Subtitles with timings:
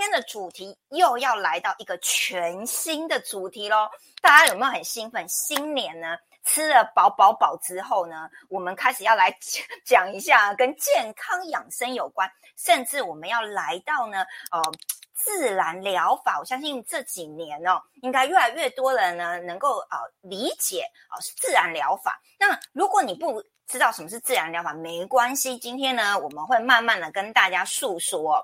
[0.00, 3.86] 今天的主题又要来到一个全新的主题喽！
[4.22, 5.28] 大家有没有很兴奋？
[5.28, 9.30] 新年呢，吃了饱饱饱之后呢，我们开始要来
[9.84, 12.26] 讲一下跟健康养生有关，
[12.56, 14.62] 甚至我们要来到呢，呃，
[15.12, 16.38] 自然疗法。
[16.38, 20.80] 我相信这几年哦，应该越来越多人呢能够呃理解
[21.10, 22.18] 啊自然疗法。
[22.38, 28.42] 那如果你不知道什么是自然疗法，没关系，今天呢我们会慢慢的跟大家诉说。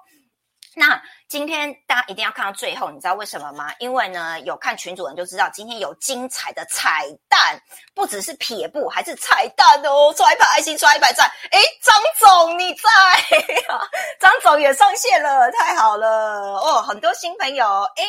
[0.79, 3.73] 那今天大家一定要看到最后，你知道为什么吗？
[3.79, 7.59] 因为呢，有看群主人就知道，今天有精彩的彩蛋，
[7.95, 10.13] 不只是撇步，还是彩蛋哦！
[10.15, 11.27] 刷一排爱心，刷一排赞。
[11.51, 13.39] 哎，张总你在？
[14.21, 16.07] 张总也上线了，太好了
[16.59, 16.83] 哦！
[16.83, 17.67] 很多新朋友，
[17.97, 18.05] 哎。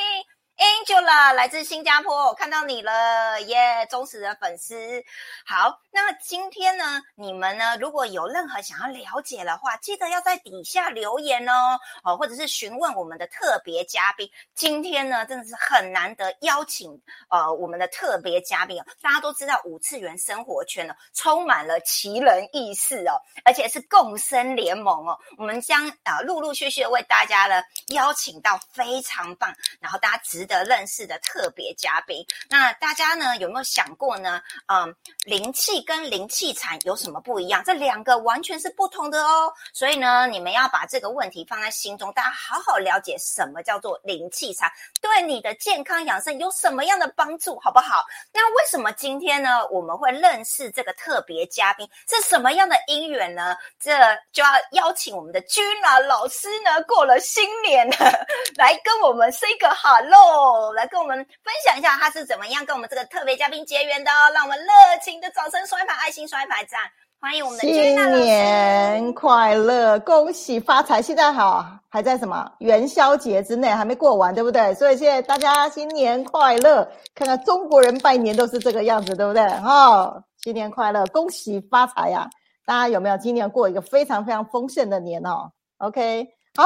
[0.58, 3.86] Angela 来自新加坡，我看到你了耶！
[3.92, 5.04] 忠实的粉丝。
[5.46, 14.28] 好，那今天呢，你们呢，如果有任何想要了解的话，记得要在底下留言哦，哦，或者是询问我们的特别嘉宾。
[14.56, 17.00] 今天呢，真的是很难得邀请
[17.30, 18.86] 呃我们的特别嘉宾哦。
[19.00, 23.14] 大家都知道五次元生活圈呢，充满了奇人异事哦，
[23.46, 25.16] 而且是共生联盟哦。
[25.38, 30.47] 我们将啊陆陆续续为大家呢邀请到非常棒，然后大家值。
[30.48, 34.42] 的认识的特别嘉宾，那大家呢有没有想过呢？
[34.68, 34.96] 嗯，
[35.26, 37.62] 灵气跟灵气产有什么不一样？
[37.66, 39.54] 这两个完全是不同的哦。
[39.74, 48.06] 所以呢，你们要把这个问题放在心中，大家好好了解什么叫做灵气产，对你的健康养生有什么样的帮助，好不好？
[48.34, 51.88] 那为什么今天呢我们会认识这个特别嘉宾？
[52.08, 53.56] 是什么样的因缘呢？
[53.80, 53.92] 这
[54.32, 57.88] 就要邀请我们的君啊老师呢，过了新年，
[58.56, 60.37] 来跟我们 say 个 hello。
[60.38, 64.66] 哦，来跟我们分享一下他是怎么样跟我们这个特别嘉宾结缘的哦，让我们热
[65.04, 66.80] 情的掌声刷一排爱心，刷一排赞，
[67.20, 71.02] 欢迎我们的新年快乐，恭喜发财！
[71.02, 74.74] 现在好还在什么元宵节之内，还没过完，对不对？
[74.76, 79.44] 所以现在大家新年快乐，看看中国人拜年都是这个样子，对不对？
[79.60, 82.30] 哈，新年快乐，恭喜发财呀！
[82.66, 86.66] 大家有没有今年过一个非常非常丰盛的年哦？OK，好，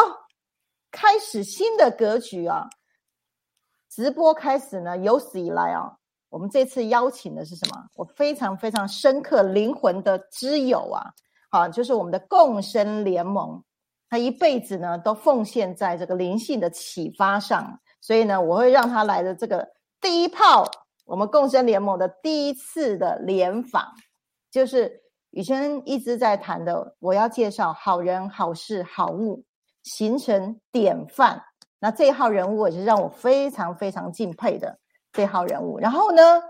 [0.91, 2.67] 开始新的格局啊！
[3.91, 5.91] 直播开始呢，有史以来啊，
[6.29, 7.85] 我们这次邀请的是什么？
[7.95, 11.11] 我非常非常深刻灵魂的知友啊，
[11.49, 13.61] 好，就是我们的共生联盟，
[14.09, 19.67] 他一辈子呢都奉献在这个灵性的启发上，所以呢，我会让他来的这个
[19.99, 20.63] 第一炮，
[21.03, 23.85] 我们共生联盟的第一次的联访，
[24.49, 29.43] 就是雨轩一直在谈的，我要介绍好人好事好物，
[29.83, 31.43] 形成典范。
[31.83, 34.77] 那这一号人物也是让我非常非常敬佩的
[35.11, 35.79] 这号人物。
[35.79, 36.43] 然后呢，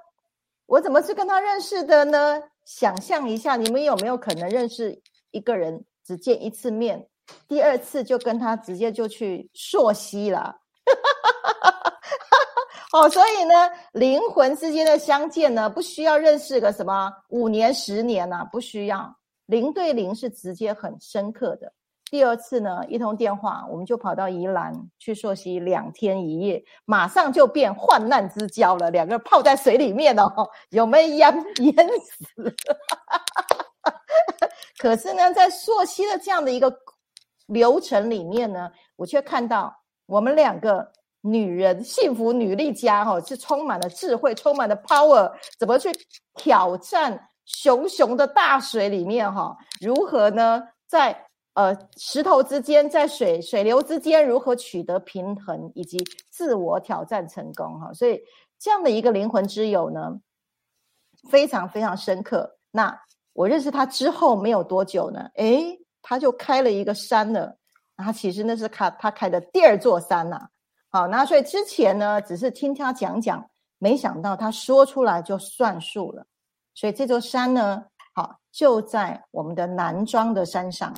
[0.66, 2.44] 我怎么是跟他认识的呢？
[2.66, 7.08] 想象一下，你们有没有可能认识一个人只见一次面，
[7.48, 10.58] 第二次就跟他直接就去溯溪了？
[12.92, 19.16] 哦，所以呢，灵魂之间的相见呢，不需要认识个什么五年、十年呐，不需要，
[19.46, 21.72] 零对零是直接很深刻的。
[22.12, 28.92] 第二次呢，一通电话，我们就跑到宜兰去溯溪两天一夜，马上就变患难之交了。
[28.92, 32.56] 两个人泡在水里面哦，有没有淹淹死？
[34.78, 36.72] 可是呢，在溯溪的这样的一个
[37.46, 39.74] 流程里面呢，我却看到
[40.06, 45.90] 我们两个女人，幸福女力家哈，是充满了智慧，充满了 power，怎么去
[46.34, 49.56] 挑战熊熊的大水里面哈？
[49.80, 50.62] 如何呢？
[50.88, 51.18] 在
[51.54, 55.98] 呃，石头之间，在水水流之间如何取得平衡，以及
[56.30, 57.92] 自我挑战成功哈？
[57.94, 58.22] 所以
[58.58, 60.20] 这样的一个灵魂之友呢，
[61.30, 62.58] 非常非常深刻。
[62.72, 62.98] 那
[63.34, 67.58] 我认识他之后没有多久呢，诶，他就开了一个山了。
[67.98, 70.48] 他其实那是他他开的第二座山呐。
[70.90, 73.46] 好，那所以之前呢，只是听他讲讲，
[73.78, 76.26] 没想到他说出来就算数了。
[76.74, 77.84] 所以这座山呢，
[78.14, 80.94] 好就在我们的南庄的山上。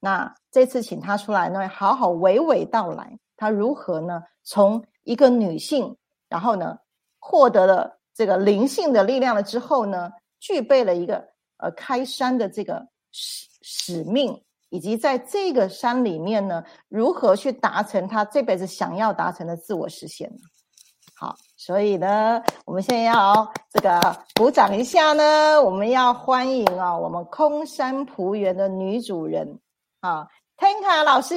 [0.00, 4.22] 那这次请他出来呢，好好娓娓道来，他如何呢？
[4.42, 5.94] 从一个女性，
[6.28, 6.78] 然后呢，
[7.18, 10.10] 获得了这个灵性的力量了之后呢，
[10.40, 20.38] 具备了一个呃开山的这个使使命，以及在这个山里面呢，如何去达成他这辈子想要达成的自我实现呢？
[21.14, 24.00] 好，所以呢，我们现在要这个
[24.34, 29.60] 鼓掌一下呢，我们要欢迎啊，我们空山蒲园的女主人。
[30.02, 30.26] 好
[30.56, 31.36] ，Tenka 老师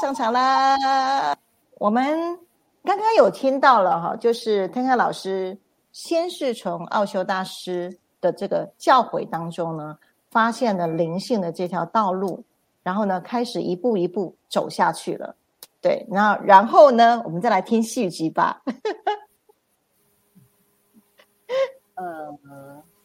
[0.00, 1.36] 上场啦！
[1.78, 2.36] 我们
[2.82, 5.56] 刚刚有听到了哈，就是 Tenka 老师
[5.92, 9.96] 先是从奥修大师的这个教诲当中呢，
[10.32, 12.42] 发现了灵性的这条道路，
[12.82, 15.36] 然后呢，开始一步一步走下去了。
[15.80, 18.60] 对，那然后呢，我们再来听续集吧。
[21.94, 22.36] 呃，
[22.82, 22.95] 其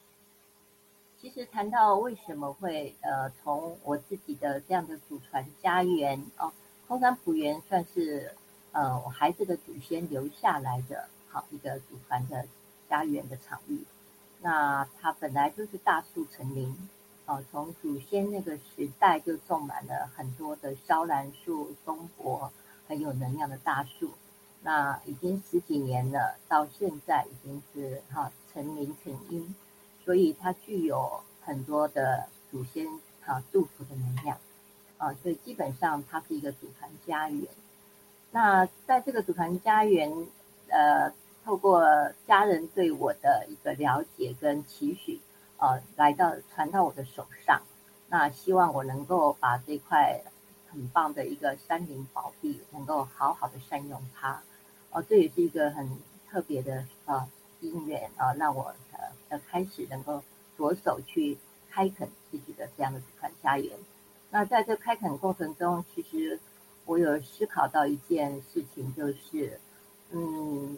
[1.34, 6.52] 实谈到为什么会呃，从我自己的这样的祖传家园哦，
[6.88, 8.36] 空山普园算是
[8.72, 12.46] 呃我孩子的祖先留下来的好一个祖传的
[12.90, 13.84] 家园的场域。
[14.42, 16.90] 那它本来就是大树成林，
[17.26, 22.52] 哦，从祖先那个时代就种满了很多的萧兰树、松柏，
[22.88, 24.12] 很有能量的大树。
[24.64, 29.56] 那已经十几年了，到现在已经是哈成林成荫，
[30.06, 32.88] 所以它具有很多的祖先
[33.26, 34.38] 啊祝福的能量，
[34.98, 37.48] 啊，所以基本上它是一个祖传家园。
[38.32, 40.28] 那在这个祖传家园，
[40.70, 41.12] 呃。
[41.44, 41.84] 透过
[42.28, 45.20] 家人对我的一个了解跟期许，
[45.58, 47.64] 呃，来到传到我的手上，
[48.10, 50.22] 那希望我能够把这块
[50.70, 54.44] 很棒的一个山林宝地，能够好好的善用它，
[54.92, 55.98] 哦，这也是一个很
[56.30, 57.28] 特别的呃
[57.60, 58.76] 因缘啊，让我
[59.32, 60.24] 呃开始能够
[60.56, 61.40] 着手去
[61.72, 63.76] 开垦自己的这样的这块家园。
[64.30, 66.40] 那在这开垦过程中，其实
[66.86, 69.60] 我有思考到一件事情，就是
[70.12, 70.78] 嗯。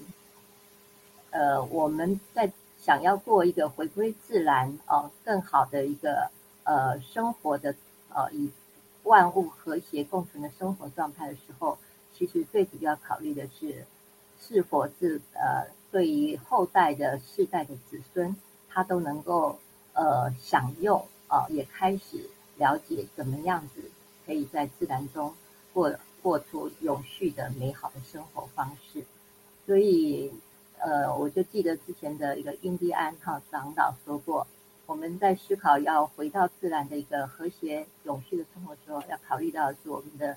[1.36, 6.30] 呃，我们在想要过一个回归自然哦，更好的一个
[6.64, 7.74] 呃生活的
[8.10, 8.52] 呃以
[9.02, 11.80] 万物和谐共存的生活状态的时候，
[12.14, 13.88] 其实最主要考虑的是
[14.40, 18.36] 是否是呃对于后代的世代的子孙，
[18.68, 19.58] 他都能够
[19.94, 23.82] 呃享用啊，也开始了解怎么样子
[24.26, 25.34] 可以在自然中
[25.72, 29.06] 过过出永续的美好的生活方式，
[29.66, 30.34] 所以。
[30.86, 34.46] 呃，我就记得之前的一个印第安哈长老说过，
[34.86, 40.36] 我们在思考要回到自然的一个和谐永续的生活时候，要考虑到是我们的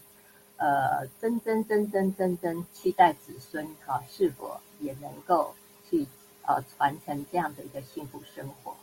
[0.57, 5.55] 呃真真真真真真期待子孙哈是否也能够
[5.89, 6.07] 去
[6.43, 8.77] 呃传承这样的一个幸福生活。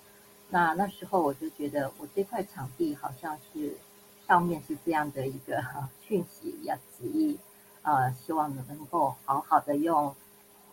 [0.49, 3.77] 那那时候我就觉得，我这块场地好像是
[4.27, 5.63] 上面是这样的一个
[6.07, 7.39] 讯息要旨意，
[7.81, 10.15] 呃，希望能够好好的用。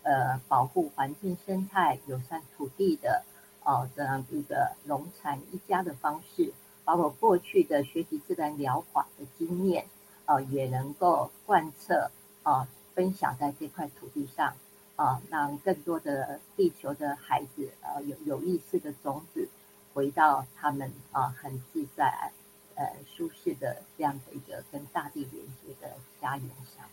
[0.03, 3.23] 呃，保护环境生态、友善土地的
[3.63, 6.55] 哦，这样一个农产一家的方式，
[6.87, 9.85] 把我过去的学习自然疗法的经验，
[10.25, 12.11] 呃，也能够贯彻
[12.45, 14.55] 啊，分享在这块土地上
[15.01, 19.49] 啊，让更多的地球的孩子呃有有意识的种子
[19.95, 22.31] 回到他们啊很自在、
[22.75, 26.85] 呃舒适的这样的一个跟大地连接的家园上。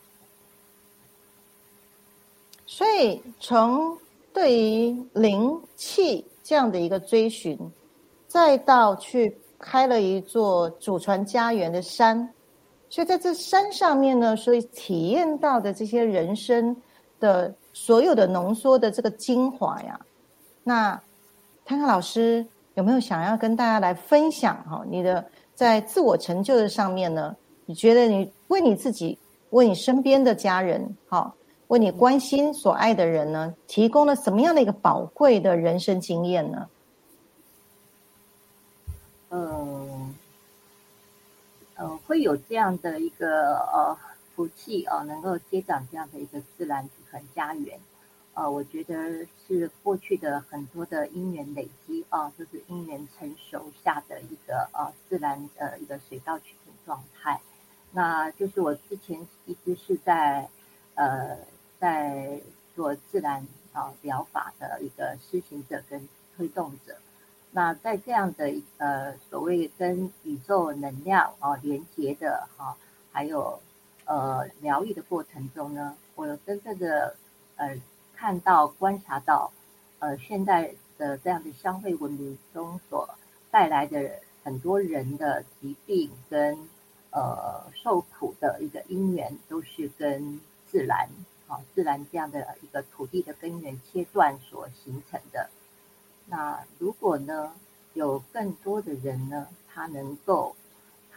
[2.65, 3.97] 所以，从
[4.33, 7.59] 对于灵气这样的一个追寻，
[8.29, 12.33] 再到去开了一座祖传家园的山，
[12.89, 16.75] 所以在这山上面呢，所以体验到的这些人生
[17.19, 19.99] 的所有的浓缩的这个精华呀，
[20.63, 20.99] 那
[21.63, 22.43] 汤康老师
[22.73, 24.83] 有没有想要跟大家来分享哈？
[24.89, 27.35] 你的在自我成就的上面呢，
[27.67, 29.15] 你觉得你为你自己，
[29.51, 31.31] 为你身边的家人，哈？
[31.67, 36.67] 为你关心所爱的人呢，提供了什么样的一个宝贵的人生经验呢？
[39.29, 40.15] 嗯，
[41.75, 43.97] 呃，会有这样的一个呃
[44.37, 47.77] 福气啊，能够接掌这样的一个自然平衡家园，
[48.35, 57.41] 呃，我觉得是过去的很多的因缘累积啊，就是因缘成熟下的一个呃自然的一个水到渠成状态。
[57.91, 60.47] 那就是我之前一直是在
[60.95, 61.37] 呃。
[61.79, 62.41] 在
[62.75, 66.97] 做自然啊疗法的一个施行者跟推动者，
[67.51, 72.75] 那在这样的呃所谓跟宇宙能量啊连接的哈，
[73.11, 73.61] 还有
[74.07, 77.15] 呃疗愈的过程中呢，我有真正的
[77.57, 77.79] 呃
[78.15, 79.51] 看到观察到
[79.99, 83.07] 呃现在的这样的消费文明中所
[83.51, 86.57] 带来的很多人的疾病跟
[87.11, 91.07] 呃受苦的一个因缘，都是跟自然。
[91.47, 95.49] 啊，自然这样的一个土地的根源切断所形成的。
[96.25, 97.53] 那如果呢，
[97.93, 100.57] 有更多的人呢，他能够，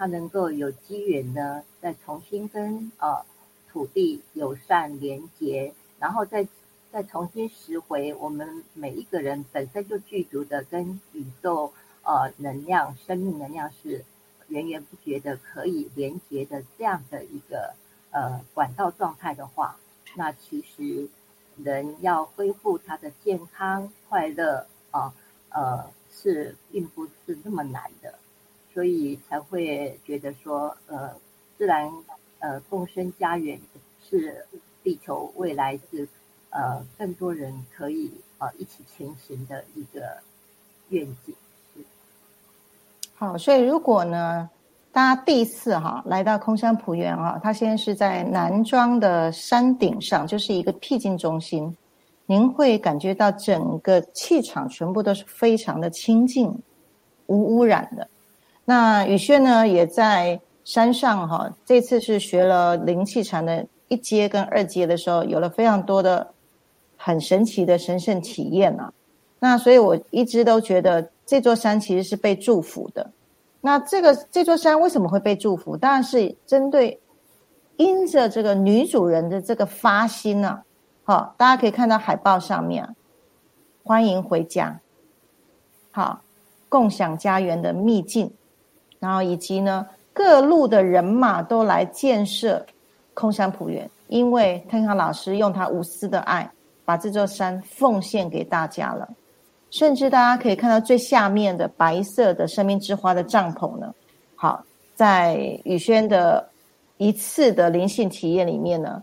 [0.00, 3.23] 他能够有机缘呢，再重新跟呃
[3.71, 6.49] 土地友善连接，然后再
[6.90, 14.02] 再重新拾回我们每一个人本身就具足的跟宇宙呃能量、生命能量是
[14.49, 17.75] 源源不绝的可以连接的这样的一个
[18.11, 19.76] 呃管道状态的话。
[20.14, 21.11] 那其实
[21.62, 25.12] 人要恢复他的健康快乐啊，
[25.50, 28.14] 呃，是并不是那么难的，
[28.80, 31.10] 所以才会觉得说，呃，
[31.58, 31.87] 自然
[32.38, 33.60] 呃共生家园
[34.08, 34.46] 是
[34.82, 36.08] 地球未来是
[36.49, 40.16] 呃更多人可以呃一起前行的一个
[40.88, 41.34] 愿景。
[43.12, 44.49] 好，所以如果呢，
[44.92, 51.76] 大家第一次哈来到空山普园啊，它现在是在南庄的山顶上，就是一个僻静中心，
[52.25, 56.58] 您会感觉到整个气场全部都是非常的清净、
[57.26, 58.08] 无污染的。
[58.70, 66.32] 那宇轩呢，也在山上哈，这次是学了灵气禅的一阶跟二阶的时候，有了非常多的
[66.96, 68.92] 很神奇的神圣体验啊。
[69.40, 71.10] 那所以我一直都觉得。
[71.30, 73.08] 这座山其实是被祝福的，
[73.60, 75.76] 那这个这座山为什么会被祝福？
[75.76, 76.98] 当然是针对
[77.76, 80.60] 因着这个女主人的这个发心呢。
[81.04, 82.96] 好，大家可以看到海报上面，
[83.84, 84.80] 欢迎回家，
[85.92, 86.20] 好，
[86.68, 88.32] 共享家园的秘境，
[89.00, 92.64] 然后以及呢各路的人马都来建设
[93.14, 96.49] 空山普园，因为天康老师用他无私的爱，
[96.85, 99.09] 把这座山奉献给大家了。
[99.71, 103.95] 甚至大家可以看到最下面的白色的生命之花的帐篷呢，
[104.35, 104.64] 好，
[104.97, 106.49] 在宇轩的
[106.97, 109.00] 一次的灵性体验里面呢，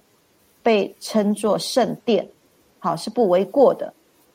[0.62, 2.28] 被称作圣殿，
[2.80, 3.94] 好是不为过的，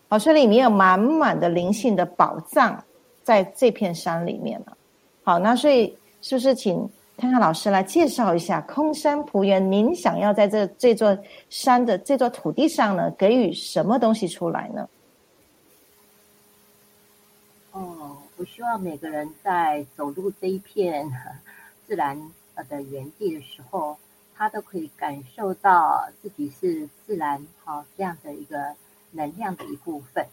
[0.09, 2.83] 好，所以里面有满满的灵性的宝藏
[3.23, 4.75] 在这片山里面了，
[5.25, 9.71] 好，那所以是不是请看看老师来介绍一下空山仆园？
[9.71, 11.17] 您想要在这这座
[11.49, 14.89] 山的这座土地上呢，给予什么东西出来呢？
[17.71, 21.09] 哦我希望每个人在走入这一片
[21.87, 22.21] 自然
[22.69, 23.97] 的原地的时候，
[24.35, 28.75] 他都可以感受到自己是自然哈这样的一个
[29.13, 30.27] 能量的一部分。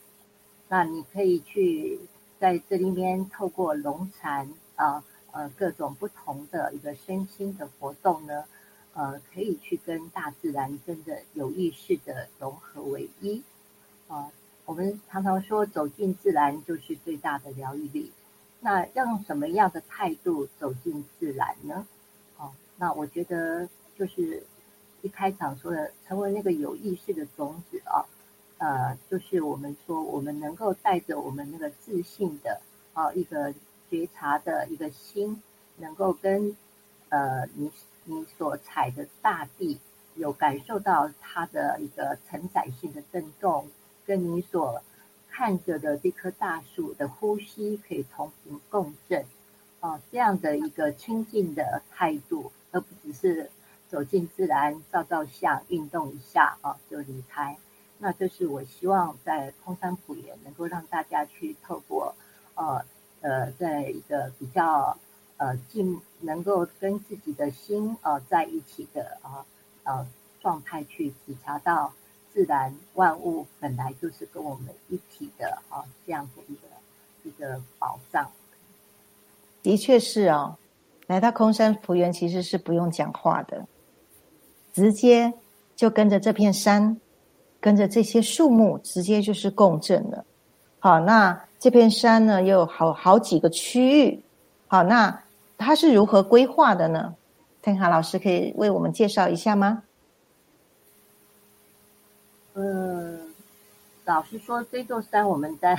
[0.67, 1.99] 那你可以去
[2.39, 8.45] 在这里面透过龙禅啊呃各种不同的一个身心的活动呢，
[8.93, 13.43] 呃可以去跟大自然真的有意识的融合为一
[14.07, 14.31] 啊。
[14.65, 18.11] 我们常常说，走进自然就是最大的疗愈力。
[18.61, 21.87] 那要用什么样的态度走进自然呢？
[22.37, 23.67] 哦，那我觉得
[23.97, 24.45] 就是
[25.01, 28.05] 一开场说的，成为那个有意识的种子啊，
[28.59, 32.61] 呃，就是我们说，我们能够带着我们那个自信的
[32.93, 33.53] 啊一个
[33.89, 35.41] 觉察的一个心，
[35.77, 36.55] 能够跟
[37.09, 37.71] 呃你
[38.05, 39.79] 你所踩的大地
[40.15, 43.67] 有感受到它的一个承载性的震动。
[44.05, 44.81] 跟你所
[45.29, 49.23] 看着的这棵大树的呼吸可以同频共振，
[49.81, 53.51] 哦，这样的一个亲近的态度，而不只是
[53.87, 57.55] 走进自然照照相、运动一下啊就离开。
[57.99, 62.15] 那这是我希望在空山普园能够让大家去透过，
[62.55, 62.83] 呃
[63.21, 64.97] 呃，在一个比较
[65.37, 69.45] 呃近，能够跟自己的心呃在一起的啊
[69.83, 70.07] 呃
[70.41, 71.93] 状态去体察到。
[72.31, 76.67] 自然万物本来就是跟我们一体的啊，这样的一个
[77.23, 78.29] 一个宝藏。
[79.63, 80.55] 的确是哦，
[81.07, 83.65] 来到空山福园其实是不用讲话的，
[84.71, 85.33] 直接
[85.75, 87.01] 就跟着这片山，
[87.59, 90.23] 跟着这些树木，直接就是共振了。
[90.77, 94.23] 好，那这片山呢，又有好好几个区域。
[94.67, 95.23] 好，那
[95.57, 97.13] 它是如何规划的呢？
[97.61, 99.83] 天卡老师可以为我们介绍一下吗？
[102.53, 103.33] 嗯，
[104.05, 105.77] 老实说，这座山我们在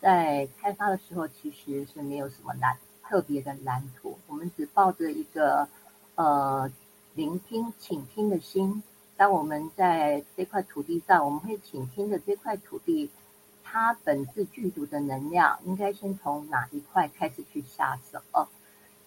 [0.00, 5.66] 在开发的时候其实是没有什么蓝特别的蓝图，我们只抱着一个
[6.14, 6.70] 呃
[7.14, 8.82] 聆听、倾听的心。
[9.16, 13.10] 当我们在这块土地上，我们会倾听的这块土地，
[13.72, 18.20] 它本质剧毒的能量，应该先从哪一块开始去下手？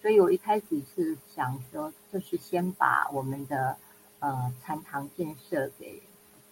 [0.02, 3.76] 所以我一开始是想说，就是先把我们的
[4.18, 6.02] 呃禅堂建设给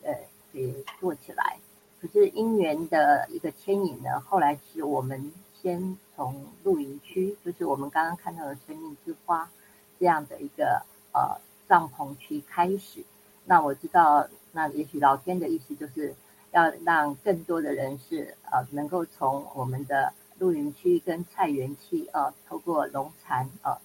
[0.04, 0.14] 呃。
[0.54, 1.59] 给做起来，
[2.00, 9.50] 可是因缘的一个牵引呢，后来是我们先从露营区，就是我们刚刚看到的生命之花
[9.99, 13.04] 这样的一个呃帐篷区开始。
[13.47, 16.14] 那我知道，那也许老天的意思就是
[16.54, 23.76] 要让更多的人是呃能够从我们的露营区跟菜园区呃，透过农禅呃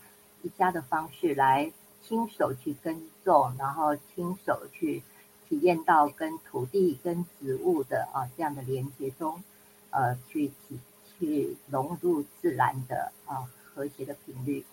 [0.44, 5.04] 一家的方式来亲手去耕种，然后亲手去。
[5.50, 9.44] 体验到跟土地、跟植物的啊这样的连接中，
[9.90, 10.80] 呃，去体
[11.18, 14.64] 去融入自然的啊和谐的频率。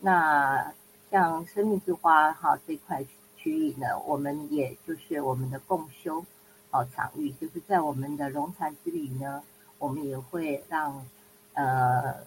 [0.00, 0.72] 那
[1.10, 3.04] 像生命之花哈这块
[3.36, 6.24] 区域呢，我们也就是我们的共修
[6.72, 9.42] 哦场域，就是在我们的龙禅之旅呢，
[9.78, 11.06] 我们也会让
[11.52, 12.24] 呃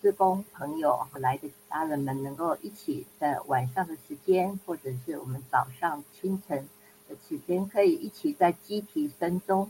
[0.00, 6.68] 职工朋友和来的家人们能够一起在晚上的时间，或者是我们早上清晨
[7.08, 9.68] 的时间，可以一起在鸡啼声中，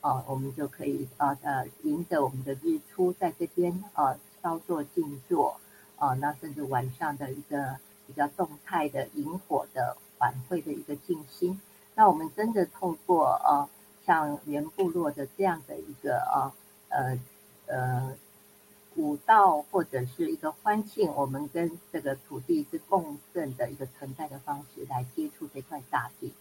[0.00, 5.60] 啊，我们就可以啊呃，迎着我们的日出，在这边啊稍作静坐，
[5.96, 11.60] 啊，那甚至晚上的一个比较动态的萤火的晚会的一个静心，
[11.96, 13.68] 那我们真的透过啊，
[14.04, 16.54] 像原部落的这样的一个啊
[16.90, 17.18] 呃
[17.66, 18.16] 呃。
[18.94, 26.32] 古道或者是一个欢庆，我们跟这个土地是共振的一个存在的方式来接触这块大地。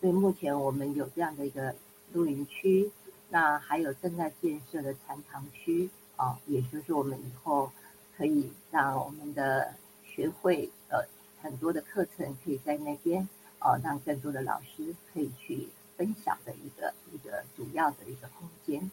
[0.00, 1.72] 所以目前我们有这样的一个
[2.12, 2.90] 露营区，
[3.28, 7.70] 那还有正在建设的禅堂区啊，也就是我们以后
[8.16, 9.72] 可以让我们的
[10.04, 11.04] 学会呃
[11.40, 13.28] 很多的课程可以在那边
[13.60, 18.90] 哦，让更多的老师可以去分享的一个一个主要的一个空间。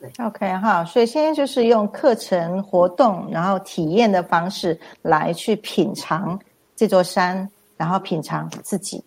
[0.00, 6.38] 对 OK 哈，所以现在就是用课程活动，然后体验的方式来去品尝
[6.74, 9.02] 这座山，然后品尝自己。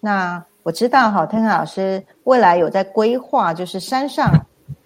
[0.00, 4.30] 那我知道哈，天康老师未来有在规划，就是山上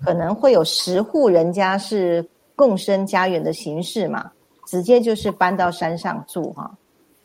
[0.05, 4.31] 可能会有十户人家是共生家园的形式嘛，
[4.67, 6.71] 直接就是搬到山上住哈。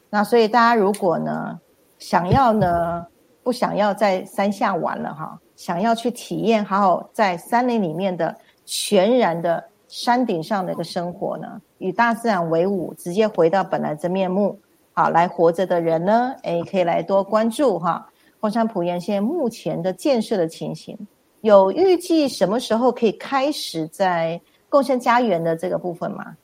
[0.09, 1.59] 那所以大家如果呢
[1.99, 3.05] 想要呢，
[3.43, 5.39] 不想要在山下玩了哈。
[5.55, 8.35] 想要去体验好好在山林里面的
[8.65, 14.59] 全然的山顶上的一个生活呢，与大自然为伍，直接回到本来真面目，
[14.93, 18.07] 好来活着的人呢，诶，可以来多关注哈。
[18.39, 20.95] 黄山普岩现在目前的建设的情形，
[21.41, 24.39] 有预计什么时候可以开始在
[24.69, 26.37] 共生家园的这个部分吗？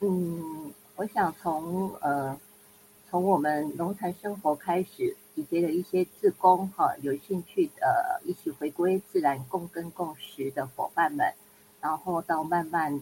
[0.00, 2.36] 嗯，我想从呃，
[3.10, 5.16] 从我们农禅生活开始。
[5.36, 11.32] 以及的一些自工哈，有兴趣的一起回归自然共耕共识的伙伴们，
[11.80, 13.00] 然后到慢慢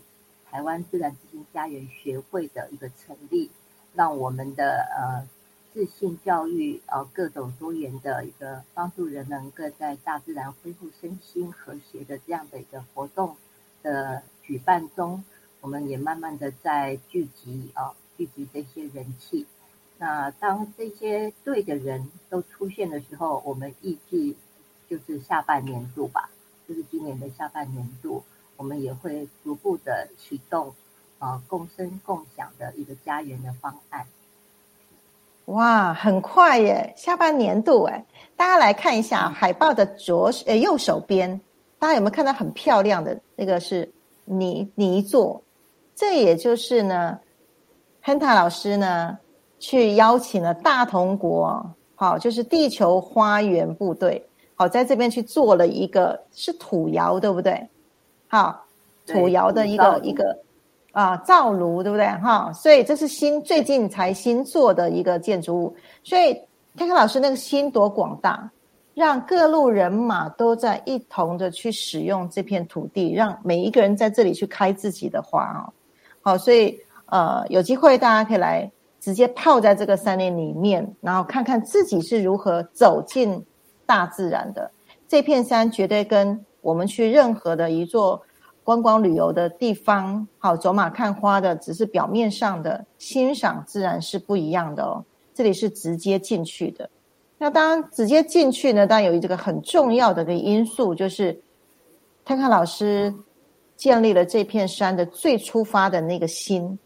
[0.48, 3.50] 台湾自然自信家园学会的一个成立，
[3.94, 5.26] 让我们的呃
[5.72, 13.36] 自信教育呃各种多元的一个帮助人们各在大自然恢复身心和谐的这样的一个活动
[13.82, 15.24] 的举办中，
[15.60, 19.46] 我们也慢慢的在聚集啊聚集这些人气。
[20.00, 24.36] 那当这些对的人都出现的时候，我们预计
[24.88, 26.30] 就是下半年度吧，
[26.68, 28.22] 就是今年的下半年度，
[28.56, 30.72] 我们也会逐步的启动
[31.18, 34.06] 啊共生共享的一个家园的方案。
[35.46, 36.94] 哇，很快耶！
[36.96, 38.04] 下半年度哎，
[38.36, 41.40] 大家来看一下海报的左呃右手边，
[41.80, 43.90] 大家有没有看到很漂亮的那个是
[44.26, 45.42] 泥泥座？
[45.96, 47.18] 这也就是呢
[48.04, 49.18] ，Hanta 老师呢。
[49.58, 51.64] 去邀请了大同国，
[51.96, 57.68] 好，就是地球花园部队，好，在这边去做了一个是土窑，对不对？
[58.28, 58.64] 好，
[59.06, 60.38] 土窑的一个一个
[60.92, 62.06] 啊灶炉，对不对？
[62.22, 66.32] 哈，所以这是新最近才新做的一个建筑物，所以
[66.76, 68.48] 看看老师那个心多广大，
[68.94, 75.68] 让各路人马都在一同的去使用这片土地，让每一个人在这里去开自己的花啊，
[76.22, 78.70] 好，所以呃有机会大家可以来。
[79.08, 83.42] 直接泡在这个山林里面，然后看看自己是如何走进
[83.86, 84.70] 大自然的。
[85.08, 88.20] 这片山绝对跟我们去任何的一座
[88.62, 95.02] 观光旅游的地方，好走马看花的，只是表面上的欣赏自然是不一样的哦。
[95.32, 96.90] 这里是直接进去的。
[97.38, 101.40] 那当然，直接进去呢，当然有这个很重要的个因素，就是
[102.26, 103.14] 看看老师
[103.74, 106.78] 建立了这片山的最初发的那个心，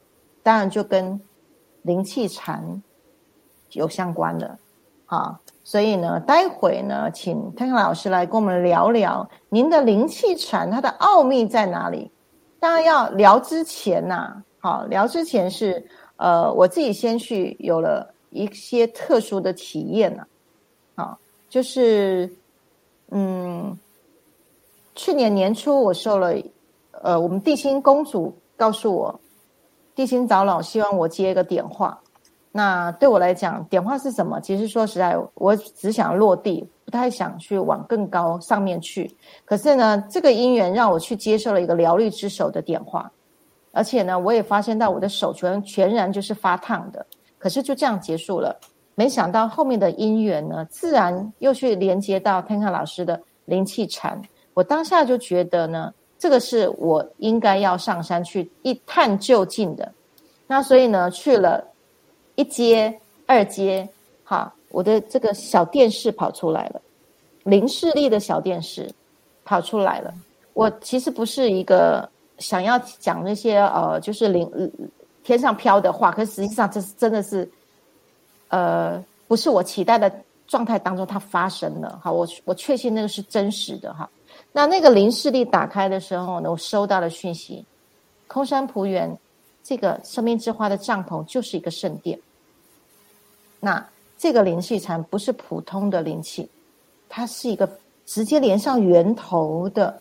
[0.44, 1.20] 当然就跟。
[1.82, 2.82] 灵气禅
[3.72, 4.58] 有相关的，
[5.06, 12.10] 啊，所以呢，待会呢，请天康老师来跟我们聊聊您的灵气禅它的奥秘在哪里。
[12.60, 15.84] 当然要聊之前呐，好，聊之前是
[16.16, 20.24] 呃，我自己先去有了一些特殊的体验呐，
[20.94, 21.18] 啊，
[21.48, 22.30] 就是
[23.10, 23.76] 嗯，
[24.94, 26.34] 去年年初我受了
[27.02, 29.18] 呃，我们地心公主告诉我。
[29.94, 32.00] 地心长老希望我接一个点化，
[32.50, 34.40] 那对我来讲，点化是什么？
[34.40, 39.14] 其实说实在，我只想落地，不太想去往更高上面去。
[39.44, 43.12] 可是呢，这个因缘让我去接受了一个疗愈之手的点化，
[43.72, 47.04] 而且呢，我也发现到我的手全全然就是发烫的。
[47.38, 48.58] 可是就这样结束了，
[48.94, 54.20] 没想到后面的因缘呢，自然又去连接到天看老师的灵气禅。
[54.54, 55.92] 我当下就觉得呢。
[56.22, 59.90] 这个是我应该要上山去一探究竟的，
[60.46, 61.66] 那所以呢，去了
[62.36, 63.88] 一阶、二阶，
[64.22, 66.80] 哈，我的这个小电视跑出来了，
[67.42, 68.88] 零视力的小电视
[69.44, 70.14] 跑出来了。
[70.54, 72.08] 我其实不是一个
[72.38, 74.48] 想要讲那些呃，就是零
[75.24, 77.50] 天上飘的话，可实际上这是真的是，
[78.46, 80.08] 呃，不是我期待的
[80.46, 81.98] 状态当中它发生了。
[82.00, 84.08] 好，我我确信那个是真实的哈。
[84.52, 87.64] 那那个灵视力打开的时候呢，我收到了讯息，
[88.28, 89.18] 空山浦园
[89.62, 92.18] 这个生命之花的帐篷就是一个圣殿。
[93.60, 93.88] 那
[94.18, 96.48] 这个灵气禅不是普通的灵气，
[97.08, 100.00] 它是一个直接连上源头的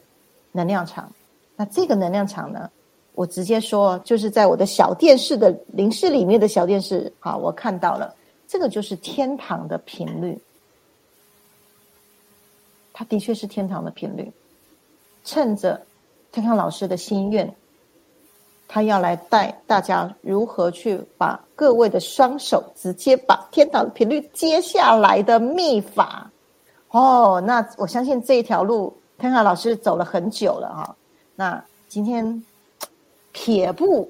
[0.51, 1.09] 能量场。
[1.55, 2.69] 那这个能量场呢，
[3.13, 8.13] 我直接说，就是在我的小电视的灵视里面的小电视，好，我看到了，
[8.47, 10.37] 这个就是天堂的频率，
[12.91, 14.29] 它的确是天堂的频率。
[15.23, 15.81] 趁着
[16.31, 17.53] 天康老师的心愿，
[18.67, 26.31] 他要来带大家如何去把各位的双手直接把天堂的频率接下来的秘法。
[26.89, 30.95] 哦，那我相信这一条路天康老师走了很久了哈。
[31.35, 32.43] 那今天
[33.31, 34.09] 撇步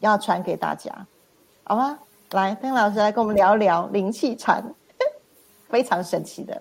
[0.00, 1.06] 要传给大家，
[1.64, 1.98] 好吗？
[2.30, 4.64] 来，天康老师来跟我们聊一聊灵气禅，
[5.68, 6.60] 非常神奇的。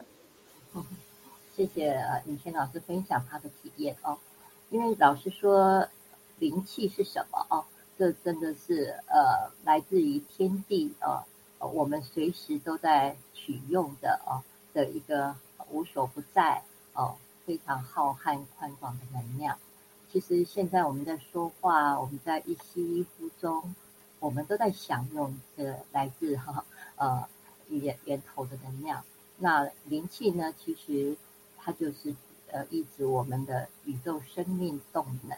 [1.56, 4.18] 谢谢李谦老师分享他的体验哦。
[4.72, 5.88] 因为老师说
[6.40, 7.66] 灵气是什么哦？
[7.96, 11.24] 这真的是呃来自于天地啊，
[11.60, 14.42] 我们随时都在取用的哦
[14.74, 15.36] 的一个
[15.70, 16.64] 无所不在
[16.94, 19.60] 哦，非常浩瀚宽广的能量。
[20.12, 23.76] 其实现在我们在说话，我们在一吸一呼中，
[24.20, 27.28] 我们都在享用这来自哈呃
[27.70, 29.04] 源源头的能量。
[29.38, 30.52] 那灵气呢？
[30.58, 31.16] 其实
[31.64, 32.14] 它就是
[32.52, 35.38] 呃，一直我们的宇宙生命动能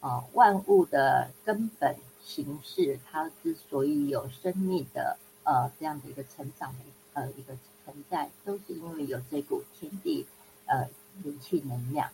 [0.00, 6.78] 啊，万物的根本形式，它之所以有生命的呃这样的一个成长的
[7.12, 10.26] 呃一个存在，都是因为有这股天地
[10.66, 10.88] 呃
[11.22, 12.10] 灵气能量。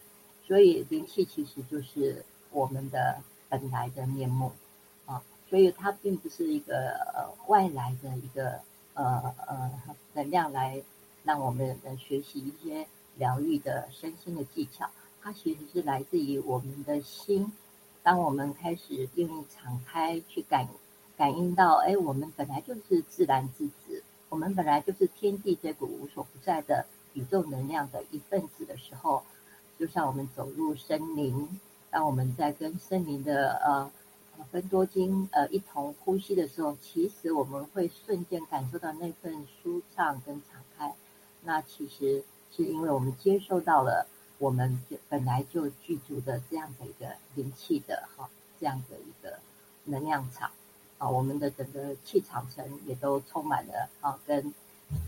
[0.46, 4.52] 所以灵气其实就是我们的本来的面目
[5.06, 8.60] 啊，所以它并不是一个呃外来的一个
[8.92, 9.70] 呃呃
[10.12, 10.82] 能量来
[11.22, 12.86] 让我们能学习一些
[13.16, 14.90] 疗愈的身心的技巧，
[15.22, 17.52] 它其实是来自于我们的心。
[18.02, 20.68] 当我们开始愿意敞开去感
[21.16, 29.22] 感应到，哎，我们本来就是自然之子，我们本来就是天地这股无所不在的宇宙能量的一份子的时候。
[29.76, 33.90] 就像我们走入森林，当我们在跟森林的呃
[34.52, 40.94] 分多金呃一同呼吸的时候，其实我们会瞬间感受到那份舒畅跟敞开。
[41.42, 42.22] 那其实
[42.54, 44.06] 是因为我们接受到了
[44.38, 48.28] 我们本来就具足的这样的一个灵气的哈
[48.60, 49.38] 这样的一个
[49.84, 50.50] 能量场
[50.98, 54.54] 啊，我们的整个气场层也都充满了啊跟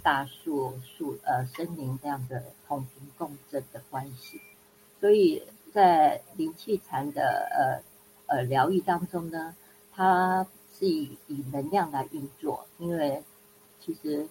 [0.02, 4.40] 大树树呃森林这样的同频共振的关系。
[5.00, 7.82] 所以在灵气禅的
[8.26, 9.54] 呃呃疗愈当中呢，
[9.92, 10.46] 它
[10.78, 13.22] 是以以能量来运作，因为
[13.80, 14.26] 其实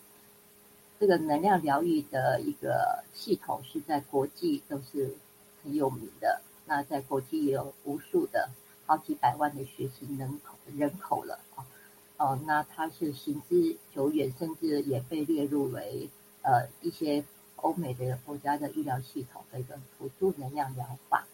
[0.99, 5.15] 这个能量疗愈的一个系统是在国际都是
[5.63, 6.41] 很有名的。
[6.65, 8.49] 那在国际也有无数的
[8.85, 11.65] 好几百万的学习人口人口了啊
[12.17, 16.09] 哦，那它是行之久远，甚至也被列入为
[16.41, 17.23] 呃一些。
[17.57, 21.25] 欧美的国家的医疗系统的一个辅助能量疗法，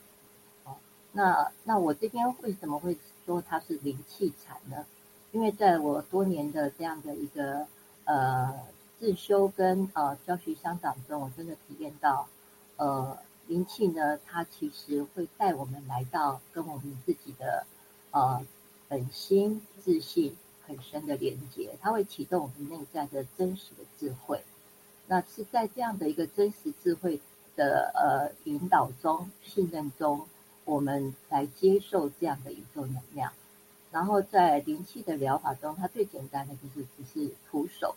[0.64, 0.78] 哦，
[1.12, 2.96] 那那我这边为什么会
[3.26, 4.86] 说它是灵气禅呢？
[5.34, 7.68] 因为在我多年的这样的一个
[8.06, 8.62] 呃
[9.02, 12.28] 自修跟呃教学相长中，我真的体验到，
[12.76, 17.66] 呃，灵气呢，它其实会带我们来到跟我们自己的
[18.12, 18.46] 呃
[18.88, 20.38] 本心自信
[20.68, 24.44] 很深的连接，它会启动我们内在的真实的智慧。
[25.08, 27.20] 那是在这样的一个真实智慧
[27.56, 30.28] 的呃引导中、信任中，
[30.64, 33.34] 我们来接受这样的宇宙能量。
[33.92, 37.96] 然后在灵气的疗法中，它最简单的就是只是徒手，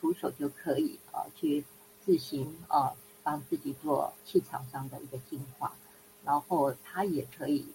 [0.00, 1.64] 徒手就可以啊去
[2.04, 5.74] 自行啊帮自己做气场上的一个净化。
[6.24, 7.66] 然后它也可以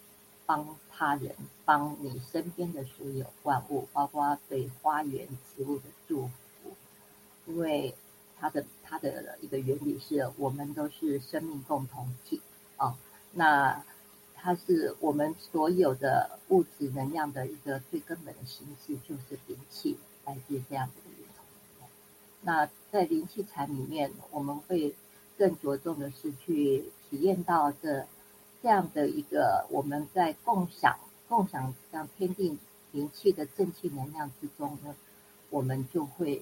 [0.46, 6.76] 帮他人、帮你身边的所有万物，包括对花园植物的祝福，
[7.46, 7.96] 因为。
[8.38, 12.42] 它的它的一个原理是我们都是生命共同体
[12.76, 12.94] 啊，
[13.32, 13.82] 那
[14.36, 21.05] 它是我们所有的物质能量的一个最根本的形式，就是灵气，来自这样的。
[22.46, 24.96] 那在灵气禅里面，我们会
[25.38, 28.08] 更着重的是去体验到这
[28.64, 32.58] 这样的一个我们在共享共享像天地
[32.94, 34.96] 灵气的正气能量之中呢，
[35.50, 36.42] 我们就会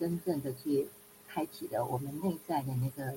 [0.00, 0.88] 真正的去。
[1.34, 3.14] 开启了我们内在的那个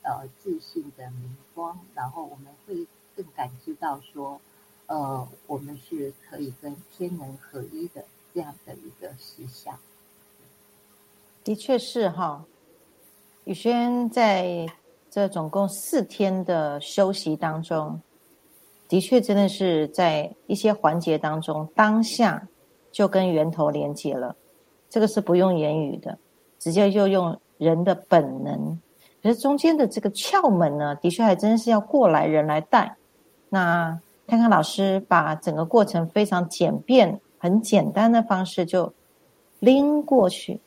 [0.00, 4.40] 呃自信的明光，然后我们会更感知到说，
[4.86, 9.78] 呃，我们是可以跟天人合一的这样的一个实相。
[11.48, 12.44] 的确是哈，
[13.44, 14.66] 宇轩在
[15.08, 17.98] 这总共四天的休息当中，
[18.86, 22.46] 的确真的是在一些环节当中，当下
[22.92, 24.36] 就跟源头连接了，
[24.90, 26.18] 这个是不用言语的，
[26.58, 28.78] 直接就用人的本能。
[29.22, 32.94] 可是中间的这个窍门呢，的确还真是要过来人来带。
[33.48, 38.92] 那看看老师把整个过程非常简便、很简单的方式就
[39.60, 40.60] 拎过去。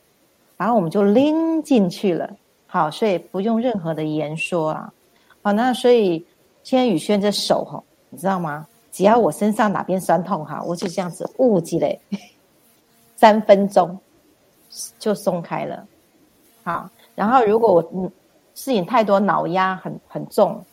[0.61, 2.29] 然后我们就拎进去了，
[2.67, 4.93] 好，所以不用任何的言说啊，
[5.41, 6.23] 好，那所以
[6.61, 8.67] 现在宇轩这手哈，你知道吗？
[8.91, 11.99] 只要我身上哪边酸痛哈，我就这样子误积累，
[13.17, 13.97] 三分钟
[14.99, 15.83] 就松开了，
[16.63, 18.03] 好，然后如果我嗯
[18.53, 20.63] 事情太多，脑压很很重，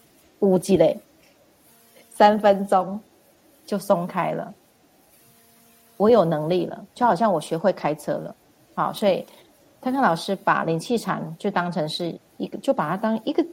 [0.40, 1.00] 误积累，
[2.10, 3.00] 三分钟
[3.64, 4.52] 就松开了，
[5.96, 8.36] 我有能力了，就好像我学会开车了，
[8.74, 9.24] 好，所以。
[9.80, 13.44] 看看老师把灵气禅就当成是一个，就把它当一个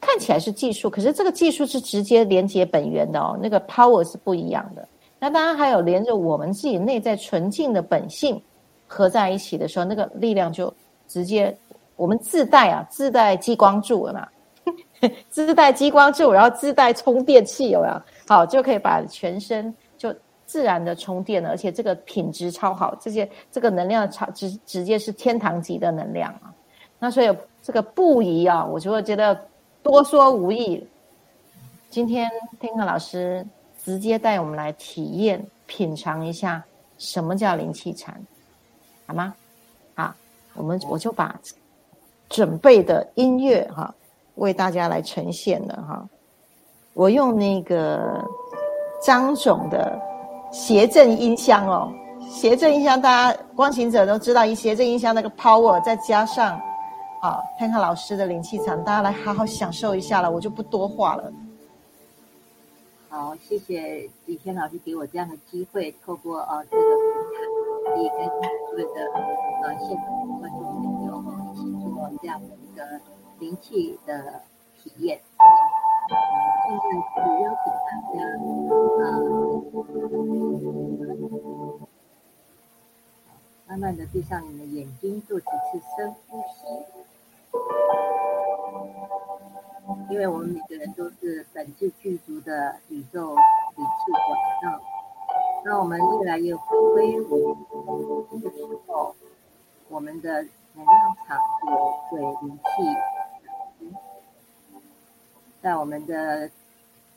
[0.00, 4.86] 看起来是技术，可是这个技术是直接连接本源的哦，那个 power 是不一样的。
[5.18, 8.40] 那当然还有连着我们自己内在纯净的本性
[8.86, 10.72] 合在一起的时候，那个力量就
[11.08, 11.56] 直接
[11.96, 14.28] 我们自带啊，自带激光柱了嘛，
[15.30, 18.02] 自带激光柱，然后自带充电器有没有？
[18.28, 19.74] 好，就可以把全身。
[20.48, 26.50] 自然的充电，而且这个品质超好，这些这个能量超直直接是天堂级的能量啊！
[26.98, 29.38] 那所以这个不宜啊，我就会觉得
[29.82, 30.82] 多说无益。
[31.90, 33.46] 今天听课老师
[33.84, 36.64] 直接带我们来体验品尝一下
[36.96, 38.18] 什么叫灵气禅，
[39.06, 39.34] 好吗？
[39.94, 40.14] 好，
[40.54, 41.38] 我们我就把
[42.30, 43.94] 准备的音乐哈
[44.36, 46.08] 为大家来呈现了哈，
[46.94, 48.24] 我用那个
[49.02, 50.07] 张总的。
[50.50, 51.92] 谐振音箱哦，
[52.30, 56.60] 谐振音箱，大家光行者都知道，一谐振音箱那个 power，再加上，
[57.20, 61.32] 啊，看看老师的灵气场，大家来好好享受一下了，我就不多话了。
[63.10, 66.92] 好，谢谢李天老师给我这样的机会，透过呃这个平
[67.34, 68.28] 台，可以跟
[68.70, 69.00] 所有的
[69.62, 70.06] 呃现场
[70.40, 71.22] 观众朋友
[71.54, 72.84] 一起做这样的一个
[73.38, 74.42] 灵气的
[74.82, 75.18] 体验。
[76.68, 76.76] 现
[77.16, 78.14] 在邀请大家，
[79.02, 79.06] 啊，
[83.66, 86.44] 慢慢的闭上你的眼睛，做几次深呼吸。
[90.10, 93.38] 因为我们每个人都是本质具足的宇宙灵
[93.76, 94.26] 气管
[94.62, 94.78] 道，
[95.64, 97.56] 当我们越来越回归我
[98.30, 99.16] 们的时候，
[99.88, 100.42] 我们的
[100.74, 101.72] 能量场也
[102.10, 102.66] 会灵气。
[105.60, 106.50] 在我们的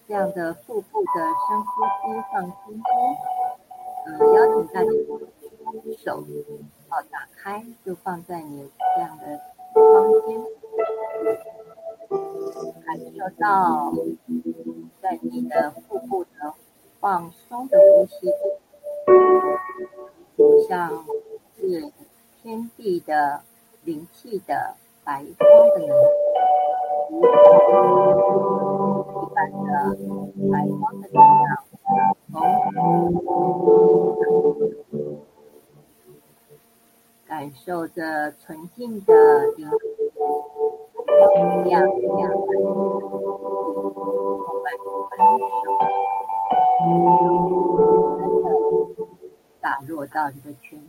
[0.07, 1.09] 这样的腹部的
[1.47, 2.85] 深呼吸放松中，
[4.07, 4.89] 嗯，邀请大家
[6.03, 6.23] 手
[6.89, 9.39] 好打开，就放在你这样的
[9.73, 10.43] 房间，
[12.85, 13.93] 感受到
[15.01, 16.53] 在你的腹部的
[16.99, 18.33] 放松的呼吸，
[20.67, 21.05] 像
[21.57, 21.91] 是
[22.41, 23.43] 天地的
[23.83, 24.75] 灵气的
[25.05, 27.60] 白光的能量。
[29.81, 29.89] 一般的
[30.51, 31.45] 白光的能量，
[37.27, 39.13] 感受着纯净的
[39.57, 39.67] 灵
[41.65, 42.43] 亮亮的充
[44.63, 44.85] 满温
[45.39, 45.41] 柔，
[49.61, 50.85] 打落到你的全身。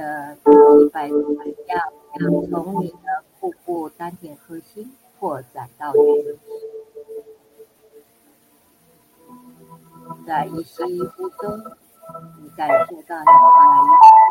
[0.00, 0.34] 的
[0.80, 1.92] 一百能量，
[2.50, 6.38] 从你的腹部丹田核心扩展到全身。
[10.26, 11.60] 在一吸一呼中，
[12.40, 14.28] 你感受到你越来越低。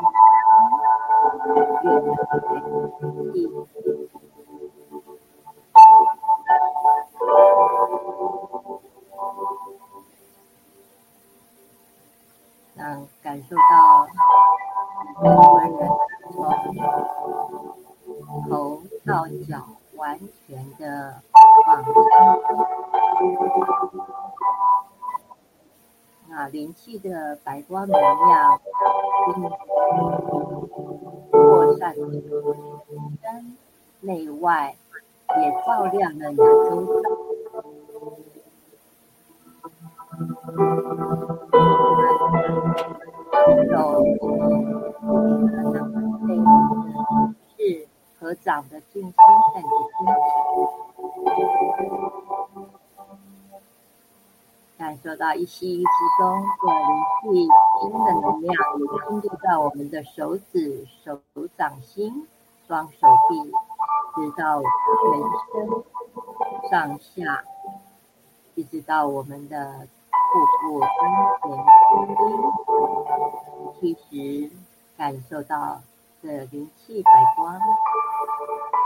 [12.76, 14.08] 让感受到
[15.22, 15.76] 整个人
[18.26, 19.52] 从头到脚
[19.98, 21.22] 完全的
[21.66, 21.94] 放松。
[26.30, 28.60] 那灵气的白光能量
[31.32, 32.04] 扩散全
[33.22, 33.58] 身
[34.02, 34.76] 内外，
[35.42, 37.10] 也照亮了你的周遭。
[43.70, 43.74] 手
[45.02, 45.08] 你
[45.48, 45.78] 的周遭。
[46.28, 46.36] 有
[47.58, 47.88] 是
[48.20, 49.14] 和长的静心
[49.54, 50.00] 在你的心
[54.78, 56.88] 感受到一吸一呼中的灵
[57.22, 57.48] 气
[57.82, 61.22] 新的能量，也进入到我们的手指、手
[61.58, 62.28] 掌心、
[62.68, 62.94] 双手
[63.28, 63.52] 臂，
[64.16, 64.68] 直到全
[65.52, 65.68] 身
[66.70, 67.44] 上下，
[68.56, 69.88] 一直到我们的
[70.32, 70.90] 腹部、丹
[71.42, 71.48] 田、
[73.82, 74.52] 心，其实
[75.00, 75.82] 感受到
[76.22, 77.58] 这灵气白光，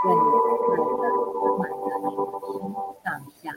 [0.04, 2.70] 更快的充满了全身
[3.02, 3.06] 上
[3.42, 3.50] 下。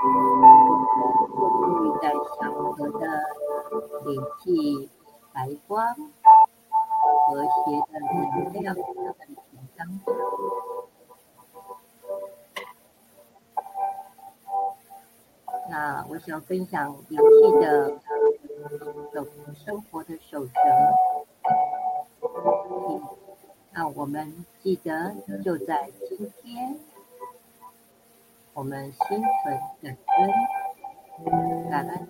[0.00, 2.04] 注意在
[2.40, 3.04] 祥和的
[4.06, 4.08] 灵
[4.42, 4.88] 气、
[5.34, 5.94] 白光、
[7.26, 7.48] 和谐
[7.92, 8.80] 的能量的
[9.26, 9.36] 紧
[9.76, 9.86] 张。
[15.68, 18.00] 那我想分享灵气的
[19.12, 19.26] 守
[19.64, 20.52] 生活的守则。
[23.72, 26.78] 那我们记得就在今天。
[28.54, 32.08] 我们心存感恩，感恩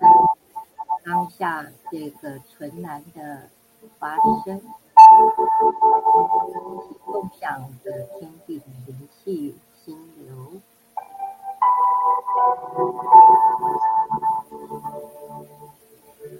[1.04, 3.50] 当下这个纯然的
[3.98, 4.62] 发生，
[7.04, 10.62] 共享着天地灵气心流。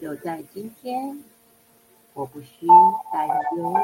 [0.00, 1.24] 就在今天，
[2.14, 2.66] 我不需
[3.12, 3.74] 担忧。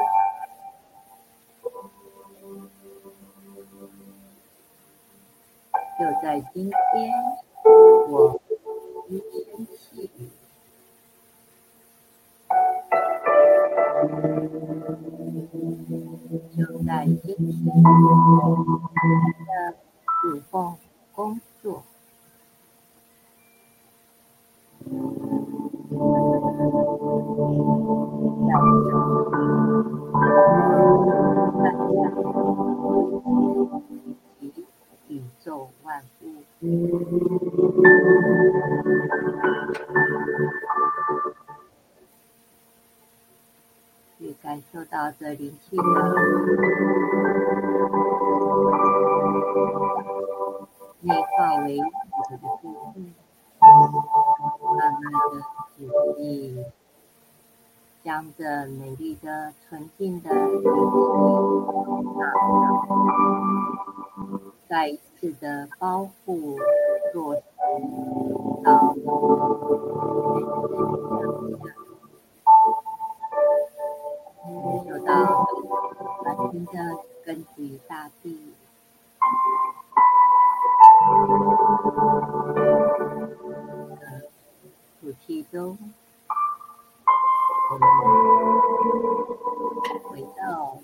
[5.99, 7.11] 就在今天，
[8.09, 8.39] 我
[9.09, 10.09] 一生气。
[16.57, 17.83] 就在今天，
[19.43, 19.75] 的
[20.21, 20.77] 指缝
[21.13, 21.83] 工作。
[35.07, 36.25] 宇宙万物，
[44.17, 45.83] 去感受到这灵气的
[51.01, 51.83] 内化为我
[52.31, 52.57] 的部
[52.91, 53.13] 分，
[54.77, 55.33] 慢慢的
[55.77, 55.79] 注
[56.19, 56.23] 意，
[58.03, 60.67] 将这美丽的、纯净的灵气
[62.19, 62.53] 纳入。
[64.67, 66.57] 再一次的保护，
[67.13, 67.41] 落实
[68.63, 68.95] 到
[74.63, 75.09] 感受到
[76.23, 76.71] 完全的
[77.23, 78.25] 根植于大地，
[85.05, 85.77] 吐气中，
[90.09, 90.79] 回到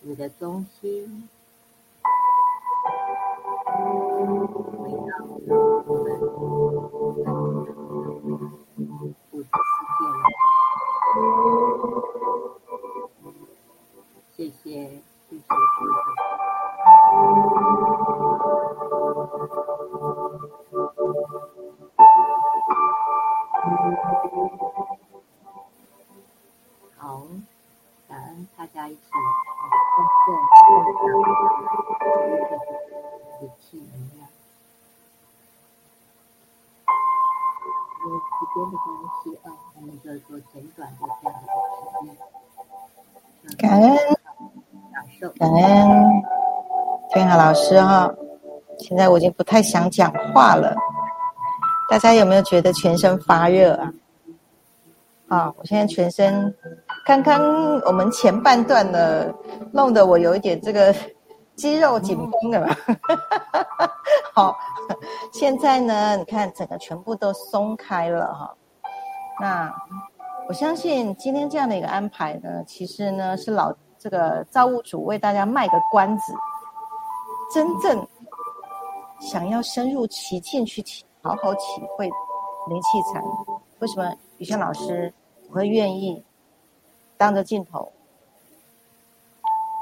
[0.00, 1.28] 你的中心。
[3.66, 5.76] 回到我们
[9.32, 10.00] 物质世界。
[14.34, 14.64] 谢谢，
[15.28, 15.44] 谢谢，谢谢。
[26.96, 27.20] 好，
[28.08, 28.48] 感恩。
[28.56, 29.00] 大家一起
[29.94, 30.64] 共振共
[30.94, 31.34] 享。
[33.40, 34.18] 的气能量，
[38.00, 38.24] 因为时
[38.54, 38.86] 间的关
[39.22, 42.08] 系啊，我们就做简短的这样的时间。
[43.58, 43.84] 感恩，
[44.92, 45.62] 感受，感恩。
[47.10, 48.10] 天海老师哈。
[48.78, 50.74] 现在我已经不太想讲话了，
[51.88, 53.92] 大家有没有觉得全身发热啊？
[55.28, 56.54] 啊，我现在全身，
[57.06, 59.32] 刚刚我们前半段呢，
[59.72, 60.94] 弄得我有一点这个
[61.56, 62.68] 肌肉紧绷了。
[64.34, 64.56] 好，
[65.32, 68.54] 现在呢，你看整个全部都松开了哈。
[69.40, 69.72] 那
[70.48, 76.34] 我相信今天这样的一个安排呢，其实呢是老这个造物主为大家卖个关子，
[77.52, 78.06] 真正
[79.20, 82.04] 想要深入其境去体好好体会
[82.68, 83.22] 灵气禅，
[83.78, 85.10] 为什么雨轩老师
[85.50, 86.22] 会愿意
[87.16, 87.90] 当着镜头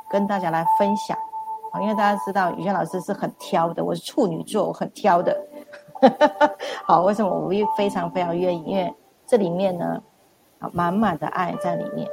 [0.09, 1.19] 跟大家来分享？
[1.73, 5.37] 啊，因为大家知道雨轩老师是很挑的，我是处女座，我很挑的。
[6.87, 8.63] 好，为什么我会非常非常愿意？
[8.63, 8.95] 因为
[9.27, 10.01] 这里面呢。
[10.61, 12.09] 啊满满的爱在里面，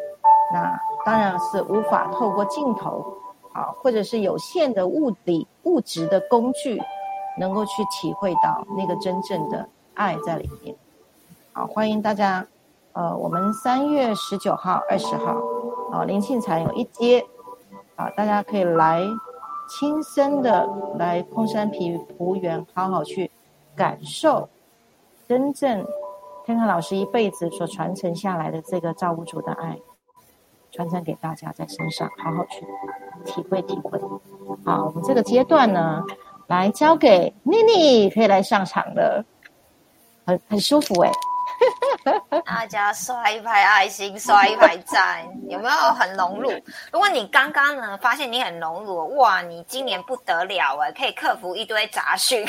[0.52, 0.76] 那
[1.06, 3.06] 当然是无法透过镜头，
[3.54, 6.82] 啊，或者是有限的物理物质的工具，
[7.40, 10.76] 能够去体会到那个真正的爱在里面。
[11.54, 12.46] 好，欢迎大家，
[12.94, 15.38] 呃，我们三月十九号、二十号，
[15.92, 17.26] 啊，灵庆禅有一阶，
[17.96, 19.02] 啊，大家可以来
[19.70, 20.68] 亲身的
[20.98, 23.32] 来空山皮湖园，好好去
[23.76, 24.50] 感受
[25.28, 25.86] 真正。
[26.46, 29.78] 天看老师一辈子所传承下来的这个造物主的爱，
[30.72, 32.66] 传承给大家在身上，好好去
[33.26, 34.00] 体会体会。
[34.66, 36.04] 好，我们这个阶段呢，
[36.50, 39.24] 来交给妮妮，可以来上场了，
[40.26, 41.12] 很很舒服哎。
[42.44, 46.50] 大家刷一排爱心，刷一排赞， 有没有很融入？
[46.92, 52.44] 如果你刚刚呢发现你很融入，哇，你今年不得了哎，可以克服一堆杂讯，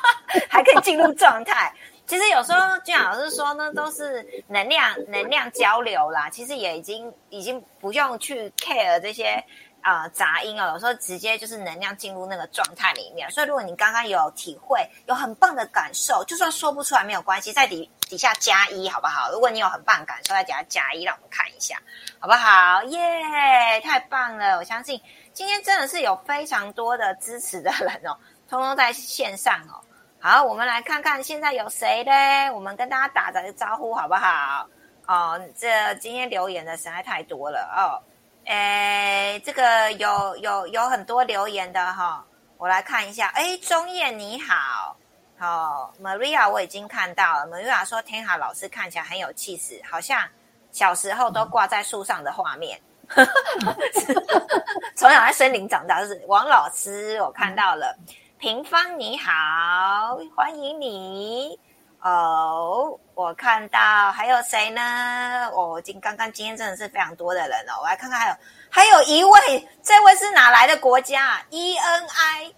[0.50, 1.72] 还可以进入状态。
[2.06, 6.28] 其实有时候俊老师说呢，都是能量能量交流啦。
[6.28, 9.42] 其实也已经已经不用去 care 这些
[9.86, 10.72] 啊杂音哦。
[10.72, 13.30] 有时候直接就是能量进入那个状态里面。
[13.30, 19.30] 所以如果你刚刚有体会，有很棒的感受，就算说不出来没有关系，在底底下加一好不好？
[19.30, 21.80] 如果你有很棒的感受，在底下加一，让我们看一下
[22.18, 22.82] 好不好？
[22.84, 24.58] 耶，太棒了！
[24.58, 25.00] 我相信
[25.32, 28.16] 今天真的是有非常多的支持的人哦，
[28.50, 29.80] 通通在线上哦。
[30.18, 32.50] 好，我们来看看现在有谁嘞？
[32.50, 34.66] 我们跟大家打个招呼好不好？
[35.06, 38.02] 哦，这今天留言的实在太多了哦。
[38.46, 42.24] 诶，这个有有有很多留言的哈，
[42.58, 43.28] 我来看一下。
[43.34, 44.96] 诶，钟燕你好，
[45.36, 47.46] 好，Maria 我已经看到了。
[47.48, 50.22] Maria 说天海老师看起来很有气势，好像
[50.70, 52.80] 小时候都挂在树上的画面。
[54.94, 57.96] 从小在森林长大，就是王老师，我看到了。
[58.38, 61.58] 平方你好，欢迎你
[62.06, 62.96] 哦！
[63.14, 63.78] 我看到
[64.12, 65.50] 还有谁呢？
[65.52, 68.36] 我今刚刚今天真的是非常多的人哦，我来看看还有
[68.70, 72.54] 还有一位，这位是哪来的国家？E N I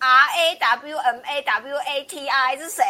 [0.00, 2.82] R A W M A W A T I 是谁？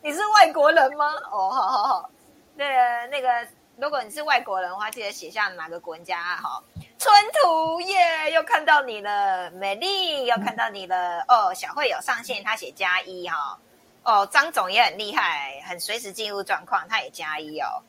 [0.00, 1.12] 你是外国人吗？
[1.30, 2.10] 哦，好好好，
[2.54, 2.64] 那
[3.08, 3.46] 那个，
[3.76, 6.62] 如果你是外国人的话，记得写下哪个国家哈。
[6.98, 11.52] 春图耶，又看到你了，美丽又看到你了哦。
[11.52, 13.58] 小慧有上线，他写加一哈。
[14.06, 17.82] 哦，张总也很厉害，很随时进入状况，他也加一哦。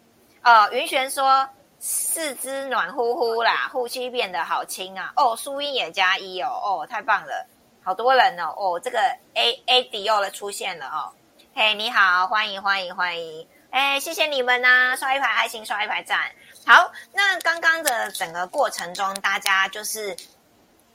[0.44, 1.48] 哦，云璇说
[1.78, 5.14] 四肢暖乎乎啦，呼吸变得好轻啊。
[5.16, 7.46] 哦，苏英也加一哦，哦，太棒了，
[7.84, 8.52] 好多人哦。
[8.58, 9.00] 哦，这个
[9.36, 11.14] A A D 又了出现了哦。
[11.54, 16.32] 嘿，你好，欢迎欢迎欢迎，哎，谢谢你们呐，刷一排爱心，刷一排赞。
[16.66, 20.18] 好，那刚刚的整个过程中，大家就是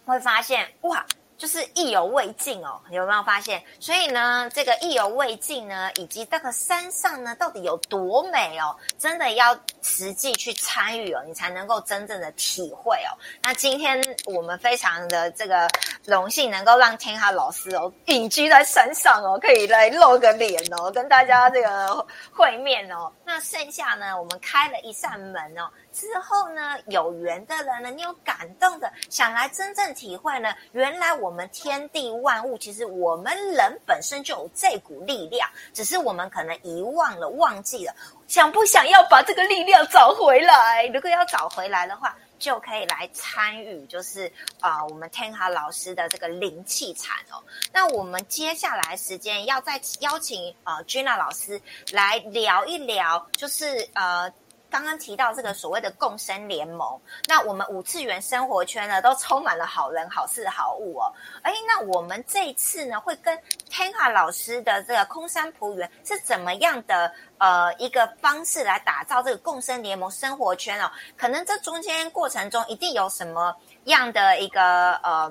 [0.04, 1.06] 会发现，哇！
[1.43, 3.61] 就是意犹未尽哦，有没有发现？
[3.80, 8.76] 所以呢，这个意犹未尽呢，以及这个山上呢，到底有多美哦？
[8.97, 13.11] 真的要实际去参与哦，你才能够真正的体会哦。
[13.43, 15.68] 那今天我们非常的这个
[16.05, 23.12] 荣幸，能够让天哈老师哦隐居在山上哦，可以来露个脸哦，跟大家这个会面哦。
[23.24, 25.68] 那剩下呢，我们开了一扇门哦。
[25.93, 37.95] 之后呢，有缘的人呢，你有感动的，想来真正体会呢，原来我们天地万物，其实我们人本身就有这股力量，只是我们可能遗忘了、忘记了。
[38.26, 40.86] 想不想要把这个力量找回来？
[40.86, 47.43] 如果要找回来的话，就可以来参与，就是啊，我们天哈老师的这个灵气禅哦。
[47.72, 51.61] 那我们接下来时间要再邀请呃 Gina 老师
[51.93, 54.32] 来聊一聊，就是呃。
[54.72, 56.98] 刚刚提到这个所谓的共生联盟，
[57.28, 61.12] 那我们五次元生活圈呢，都充满了好人、好事、好物哦。
[61.42, 70.90] 哎，那我们这一次呢，会跟天海老师的这个空山仆园是怎么样的呃一个方式来打造这个共生联盟生活圈哦？
[71.18, 73.54] 可能这中间过程中一定有什么
[73.84, 75.30] 样的一个呃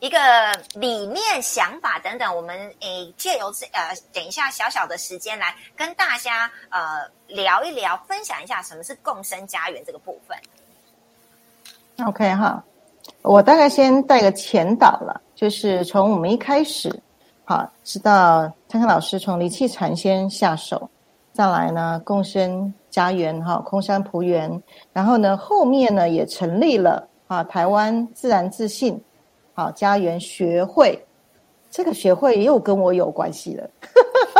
[0.00, 0.18] 一个
[0.74, 10.38] 理念、想法等等，我们诶借由这呃等一下小小的时间来跟大家呃聊一聊，分享一下什么是共生家园这个部分。
[12.06, 12.62] OK 哈，
[13.22, 17.02] 我大概先带个前导了，就是从我们一开始，
[17.44, 20.88] 好，知道看看老师从离弃禅先下手，
[21.32, 29.02] 再来呢共生家园哈，空山普园，然后呢后面呢也成立了啊台湾自然自信
[29.58, 30.96] 好家园学会，
[31.68, 33.68] 这个学会又跟我有关系了，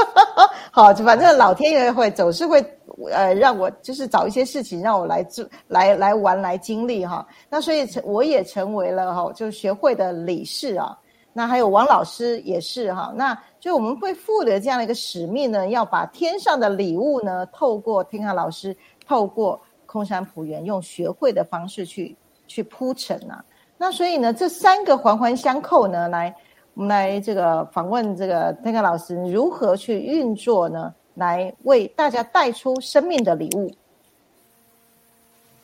[0.71, 2.65] 好，反正老天爷会总是会。
[3.13, 7.25] 呃，让我就是找一些事情让我来做，来来玩，来经历哈。
[7.49, 10.99] 那所以成我也成为了哈，就学会的理事啊。
[11.33, 13.13] 那还有王老师也是哈。
[13.15, 22.17] 那就我们会负的这样的一个使命呢，要把天上的礼物呢，透过天下老师，透过空山普园，用学会的方式去
[22.49, 23.45] 去铺陈啊。
[23.79, 26.35] 那所以呢，这三个环环相扣呢，来
[26.75, 30.93] 我们来这个访问这个天下老师如何去运作呢？
[31.15, 33.73] 来为大家带出生命的礼物。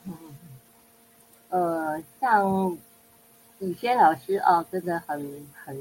[0.05, 0.13] 嗯，
[1.51, 2.77] 呃，像
[3.61, 5.77] 宇轩老师啊，真的很很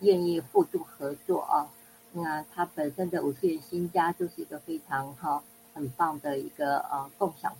[0.00, 1.66] 愿意互助合作啊。
[2.12, 5.42] 那他本身的五次元新家就是一个非常哈
[5.74, 7.52] 很棒的一个呃共享。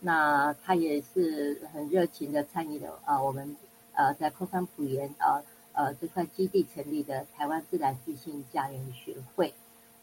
[0.00, 3.56] 那他也是很热情的参与了啊，我们
[3.92, 5.42] 呃在空山普研啊
[5.72, 9.52] 呃这块基地成立的台湾自然自信家园学会。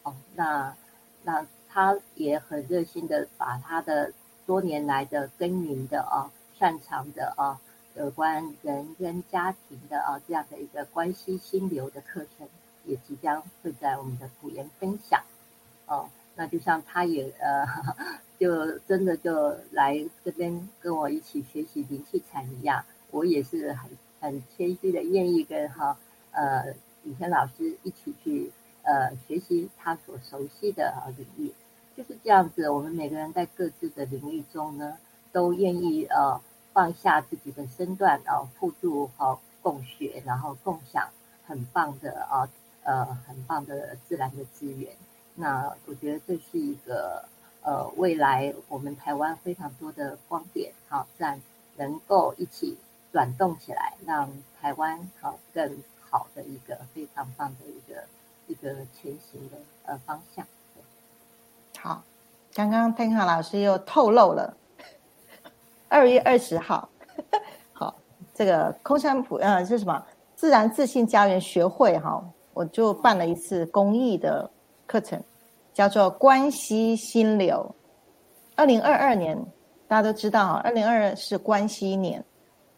[0.04, 0.76] 哦，那
[1.24, 4.14] 那他也很热心的把他的
[4.46, 7.60] 多年来的耕耘的啊，擅长的啊，
[7.96, 12.48] 有关人跟家庭的啊这样的一个关系心流的课程，
[12.84, 15.24] 也即将会在我们的普研分享。
[15.88, 17.66] 哦，那就像他也呃，
[18.40, 25.98] 就真的就来这边跟我一起学习灵气禅一样，我也是很很谦虚的愿意跟哈
[26.32, 26.74] 呃
[27.04, 28.52] 李轩老师一起去。
[28.88, 31.52] 呃，学习他所熟悉的领域，
[31.98, 32.70] 就是这样子。
[32.70, 35.00] 我们每个人在各自的领域中呢，
[35.32, 36.40] 都愿意呃
[36.72, 41.10] 放下自己的身段，然后互助和共学，然后共享
[41.48, 42.48] 很棒的啊
[42.84, 44.92] 呃很棒的自然的资源。
[45.34, 47.28] 那我觉得这是一个
[47.66, 51.42] 呃未来我们台湾非常多的光点，好，自然
[51.76, 52.78] 能够一起
[53.12, 58.04] 转动起来，让台湾好更好的一个非常棒的一个。
[58.48, 60.46] 一个前行的呃方向。
[61.80, 62.04] 好，
[62.54, 64.56] 刚刚天卡老师又透露了
[65.90, 66.88] 二月二十号，
[67.74, 67.96] 好，
[68.36, 70.06] 这个空山普呃是什么
[70.36, 74.48] 自然自信家园学会哈，我就办了一次公益的
[74.86, 75.20] 课程，
[75.76, 77.76] 叫做关系心流。
[78.56, 79.38] 二零二二年
[79.88, 82.24] 大家都知道哈，二零二二是关系年，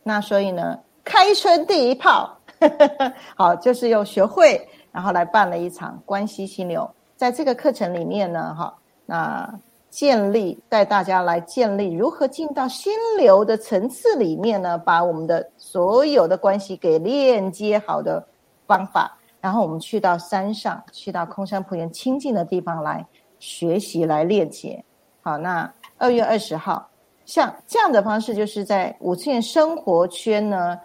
[0.03, 2.37] 那所以呢，开春第一炮，
[3.37, 4.67] 好，就是用学会。
[4.91, 8.73] 然后来办了一场关系心流，在这个课程里面呢，哈，
[9.05, 9.59] 那
[9.91, 18.25] 建立带大家来建立如何进到心流的层次里面呢，把我们的所有的关系给链接好的
[18.65, 19.16] 方法。
[19.41, 23.05] 然后我们去到山上，去到空山普园清净的地方来
[23.39, 24.83] 学习来链接。
[25.21, 26.89] 好，那二月二十号，
[27.25, 30.79] 像这样的方式，就是在五次元生活圈呢。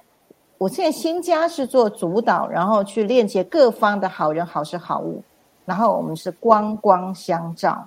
[0.59, 5.20] 我现在新家是做主导，然后去链接各方的好人、好事、好物，
[5.64, 7.84] 然后我们是光光相照，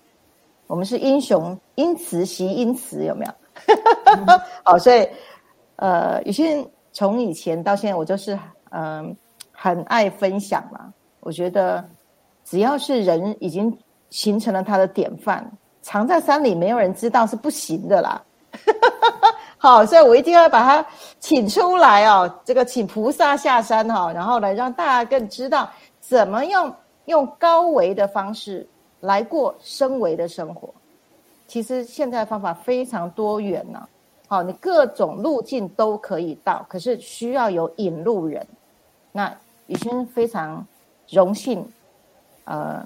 [0.67, 3.31] 我们是英雄因慈习因慈，有没有？
[4.61, 5.07] 好，所以
[5.77, 8.37] 呃，有些人从以前到现在，我就是
[8.71, 9.15] 嗯、
[9.65, 10.93] 很爱分享嘛。
[11.21, 11.83] 我觉得
[12.43, 13.75] 只要是人已经
[14.11, 15.43] 形成了他的典范，
[15.81, 18.21] 藏在山里没有人知道是不行的啦。
[19.57, 20.85] 好，所以我一定要把他
[21.19, 22.31] 请出来哦。
[22.45, 25.67] 这个请菩萨下山哈、然后来让大家更知道
[25.99, 26.71] 怎么样
[27.05, 28.67] 用高维的方式
[28.99, 30.71] 来过升维的生活。
[31.47, 33.87] 其实现在方法非常多元呢、
[34.27, 38.45] 好，你各种路径都可以到，可是需要有引路人。
[39.11, 39.35] 那
[39.67, 40.65] 宇轩非常
[41.09, 41.65] 荣幸，
[42.45, 42.85] 呃，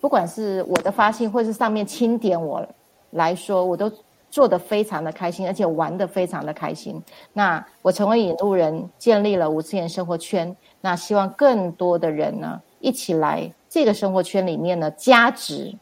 [0.00, 2.66] 不管是我的发心，或是上面钦点我
[3.10, 3.92] 来说，我都。
[4.30, 7.00] 做得非常的开心，而且玩得非常的开心。
[7.32, 10.56] 那我成为引路人，建立了五次元生活圈。
[10.80, 15.72] 那希望更多的人呢，一起来这个生活圈里面呢，加值。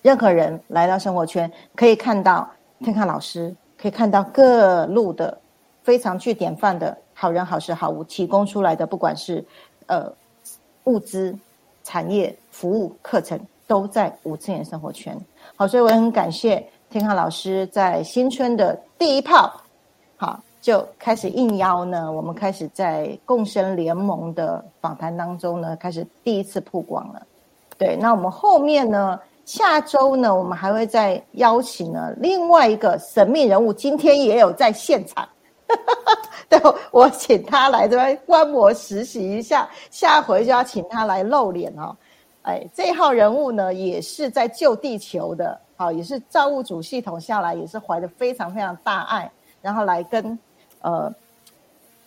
[0.00, 2.48] 任何人来到生活圈，可以看到
[2.78, 5.38] 天看老师，可以看到各路的
[5.86, 9.42] 非常具典范的好人、好事、好物提供出来的，不管是
[9.86, 10.12] 呃
[10.82, 11.32] 物资、
[11.84, 15.16] 产业、服务、课程，都在五次元生活圈。
[15.54, 16.66] 好，所以我也很感谢。
[16.90, 19.52] 天康老师在新春的第一炮，
[20.16, 27.22] 好就开始应邀呢，我们开始在共生联盟的访谈当中呢，开始第一次曝光了。
[27.78, 35.28] 对，那我们后面呢，下周呢，我们还会再邀请呢另外一个神秘人物，今天也有在现场。
[35.68, 36.60] 哈哈哈对，
[36.92, 41.96] 我请他来这边观摩实习一下，下回就要请他来露脸哦。
[42.42, 49.28] 哎，这号人物呢，也是在救地球的，好，也是造物主系统下来，也是怀着非常非常大爱，
[49.60, 50.38] 然后来跟
[50.82, 51.12] 呃，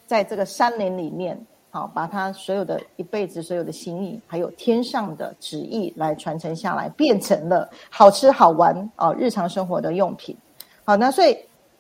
[0.08, 1.38] 在这个山林里面，
[1.70, 10.34] 好，把他所有的一辈子所有的心意，还有天上的旨意来传承下来，变成了好吃好玩哦，日常生活的用品。
[10.86, 11.38] 好，那所以。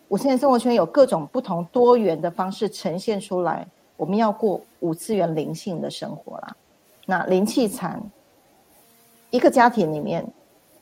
[0.10, 6.55] 五次元生活圈有各种不同多元的方式呈现出来，我们要过五次元灵性的生活啦。
[7.05, 8.01] 那灵气禅，
[9.30, 10.26] 一个家庭里面，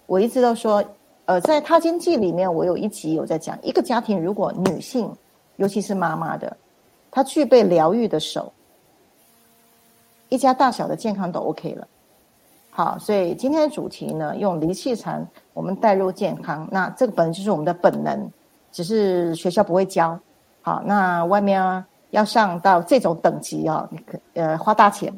[0.05, 0.81] 我一直都说，
[1.25, 5.13] 呃，在《他经记》里面，我有一集有在讲，一个家庭如果女性，
[5.57, 6.55] 尤其是妈妈的，
[7.11, 8.51] 她具备疗愈的手，
[10.29, 11.85] 一家大小的健康都 OK 了。
[12.69, 18.31] 好，所以今天的主题呢，用灵气禅，我们带入健康，那这个本就是我们的本能。
[18.77, 20.19] 只是学校不会教，
[20.61, 25.11] 好，那外面啊要上到这种等级啊，你可呃花大钱，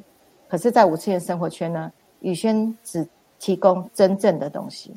[0.48, 1.92] 可是，在五次元生活圈呢，
[2.22, 3.06] 宇轩只
[3.38, 4.96] 提供真正的东西。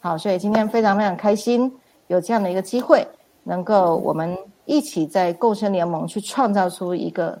[0.00, 1.72] 好，所以今天非常非常开心，
[2.08, 3.08] 有这样的一个机会，
[3.42, 7.40] 能够我们一起在共生联盟去创造出一个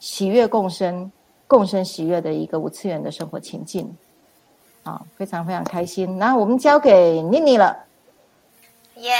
[0.00, 1.08] 喜悦共生、
[1.46, 3.88] 共生喜悦的一个五次元的生活情境。
[4.82, 6.18] 好，非常非常开心。
[6.18, 7.76] 那我们交给妮妮了。
[8.96, 9.14] 耶，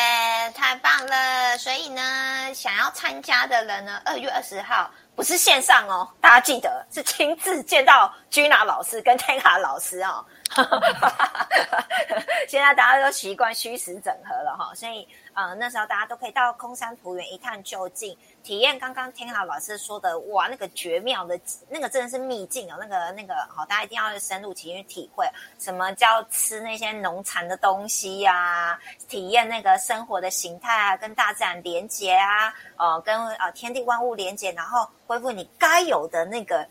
[0.54, 1.56] 太棒了！
[1.58, 10.24] 所以呢，想要参加的人呢，二月二十号不是线上哦，大家记得是亲自见到君娜老师跟天卡老师哦。
[12.46, 21.38] 现在大家都习惯虚实整合了哈，所以呃那时候大家都可以到空山图园一探究竟，体验刚刚听好老师说的哇那个绝妙的
[21.68, 25.26] 那个真的是秘境哦，那个那个好，大家一定要去深入去体会
[25.58, 28.78] 什么叫吃那些农产的东西呀，
[29.08, 36.66] 体验那个生活的形态啊，跟大自然连接啊，哦跟呃天地万物连接，然后恢复你该有的那个。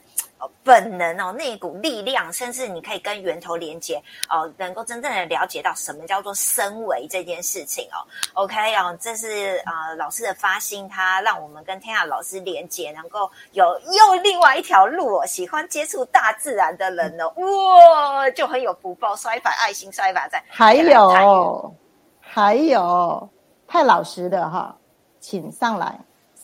[0.64, 7.98] 本能哦，那一股力量，甚至你可以跟源头连接哦，能够真正的了解到什么叫做身为这件事情哦。
[8.34, 15.26] OK 哦，这是啊老师的发心，他让我们跟天下老师连接，能够有又另外一条路哦。
[15.26, 20.44] 喜欢接触大自然的人哦，哇，就很有福报，摔把爱心摔把在。
[20.50, 21.74] 还有，
[22.20, 23.30] 还有，
[23.68, 24.76] 太老实的哈，
[25.20, 26.00] 请上来。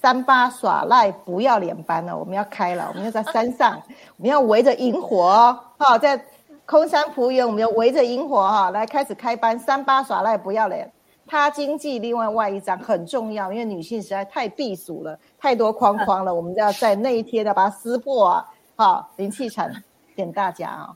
[0.08, 3.78] 三八耍赖不要脸班了，我们要开了，我们要在山上，
[4.16, 6.18] 我们要围着萤火哦，好，在
[6.66, 9.60] 空山福园，我们要围着萤火哈，来开始开班。
[9.60, 10.89] 三八耍赖不要脸，
[11.28, 18.45] 他经济另外外一张很重要，因为女性实在太避暑了，太多框框了，我们要在那一天要把它撕破啊！
[18.78, 19.70] 好， 灵气场
[20.16, 20.95] 点大家啊。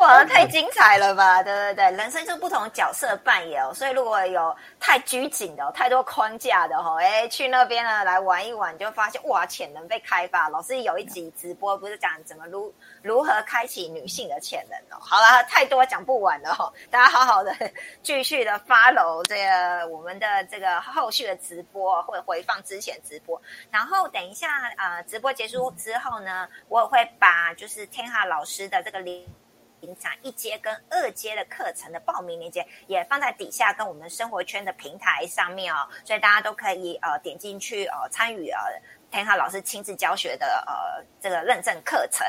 [0.00, 1.42] 哇，太精彩了吧！
[1.42, 10.48] 对对对，人生就不同角色扮演哦，所以如果有太拘谨的、太多框架的哈，哎，去那边呢来玩一玩，就发现哇，潜能被开发。
[10.48, 14.98] 老师有一集直播，不是讲怎么如如何开启女性的潜能哦。
[15.00, 17.54] 好了，太多讲不完了哈，大家好好的
[18.02, 23.40] 继续的 follow 这个我们的这个后续的直播，会回放之前直播。
[23.70, 29.22] 然后等一下啊，直播结束之后呢，我会把就是天下老师的这个连。
[29.80, 38.60] 平常一阶跟二阶的课程的报名链接也放在底下，跟我们生活圈的平台上面哦，所以大家都可以呃点进去呃参与呃
[39.10, 42.26] 天浩老师亲自教学的呃这个认证课程。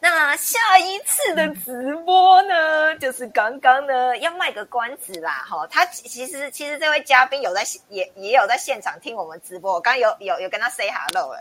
[0.00, 11.40] 那下一次的直播呢，就是刚刚呢要卖个关子啦哈，他其实其实这位嘉宾有在也也有在现场听我们直播，我刚刚有有有跟他 say hello 了。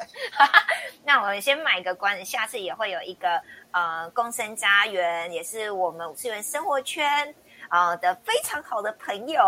[1.06, 3.42] 那我们先买个关子，下次也会有一个。
[3.72, 7.32] 呃，共生家园也是我们五次元生活圈
[7.70, 9.42] 啊的非常好的朋友，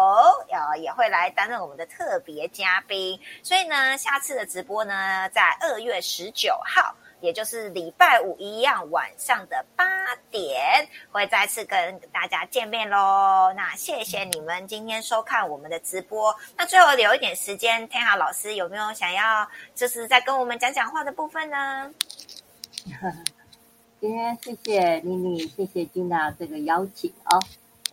[0.49, 3.19] 呃，也会来担任我们的特别嘉宾。
[3.43, 9.85] 所以呢，下次的直播呢，在二月十九号，也就是礼拜五一样晚上的八
[10.29, 13.51] 点，会再次跟大家见面喽。
[13.55, 16.35] 那谢谢你们今天收看我们的直播。
[16.55, 21.91] 那最后留一点时间，天豪老师有没有想要就是在跟我们讲讲话的部分呢？
[23.99, 27.39] 今天谢谢妮妮，谢谢金娜这个邀请哦。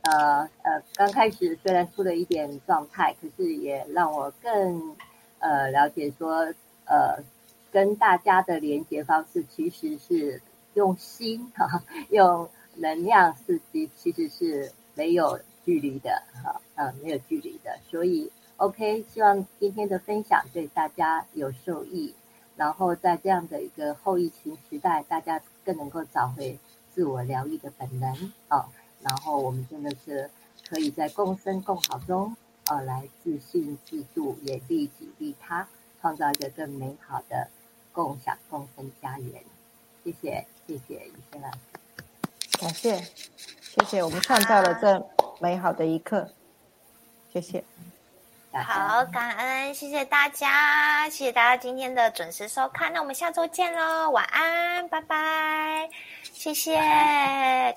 [0.09, 4.97] 呃呃，刚开始虽然出了一点状态，可是也让我更
[5.39, 6.55] 呃了解说，
[6.87, 7.23] 呃，
[7.71, 10.41] 跟大家的连接方式其实是
[10.73, 17.79] 用心哈， 用能量刺激，其实是没有距离的哈，呃，没有距离的。
[17.91, 22.15] 所以 OK，希望今天的分享对大家有受益，
[22.57, 26.59] 然后在这样的一个后疫情时代，大家更能够找回
[26.95, 28.65] 自我疗愈的本能哦。
[29.09, 30.31] 然后我们真的是
[30.69, 32.37] 可以在共生共好中，
[32.67, 35.67] 呃，来自信自助，也利己利他，
[36.03, 37.49] 创造一个更美好的
[37.91, 39.43] 共享共生家园。
[40.05, 41.59] 谢谢，谢谢于谦老师，
[42.61, 42.99] 感谢，
[43.63, 45.03] 谢谢，我们创造了这
[45.41, 46.31] 美好的一刻，
[47.33, 47.65] 谢谢。
[48.53, 55.89] 好，感恩，谢谢大家，谢谢大家今天的准时收看，那我们下周见喽，晚安，拜拜，
[56.33, 57.75] 谢谢，感。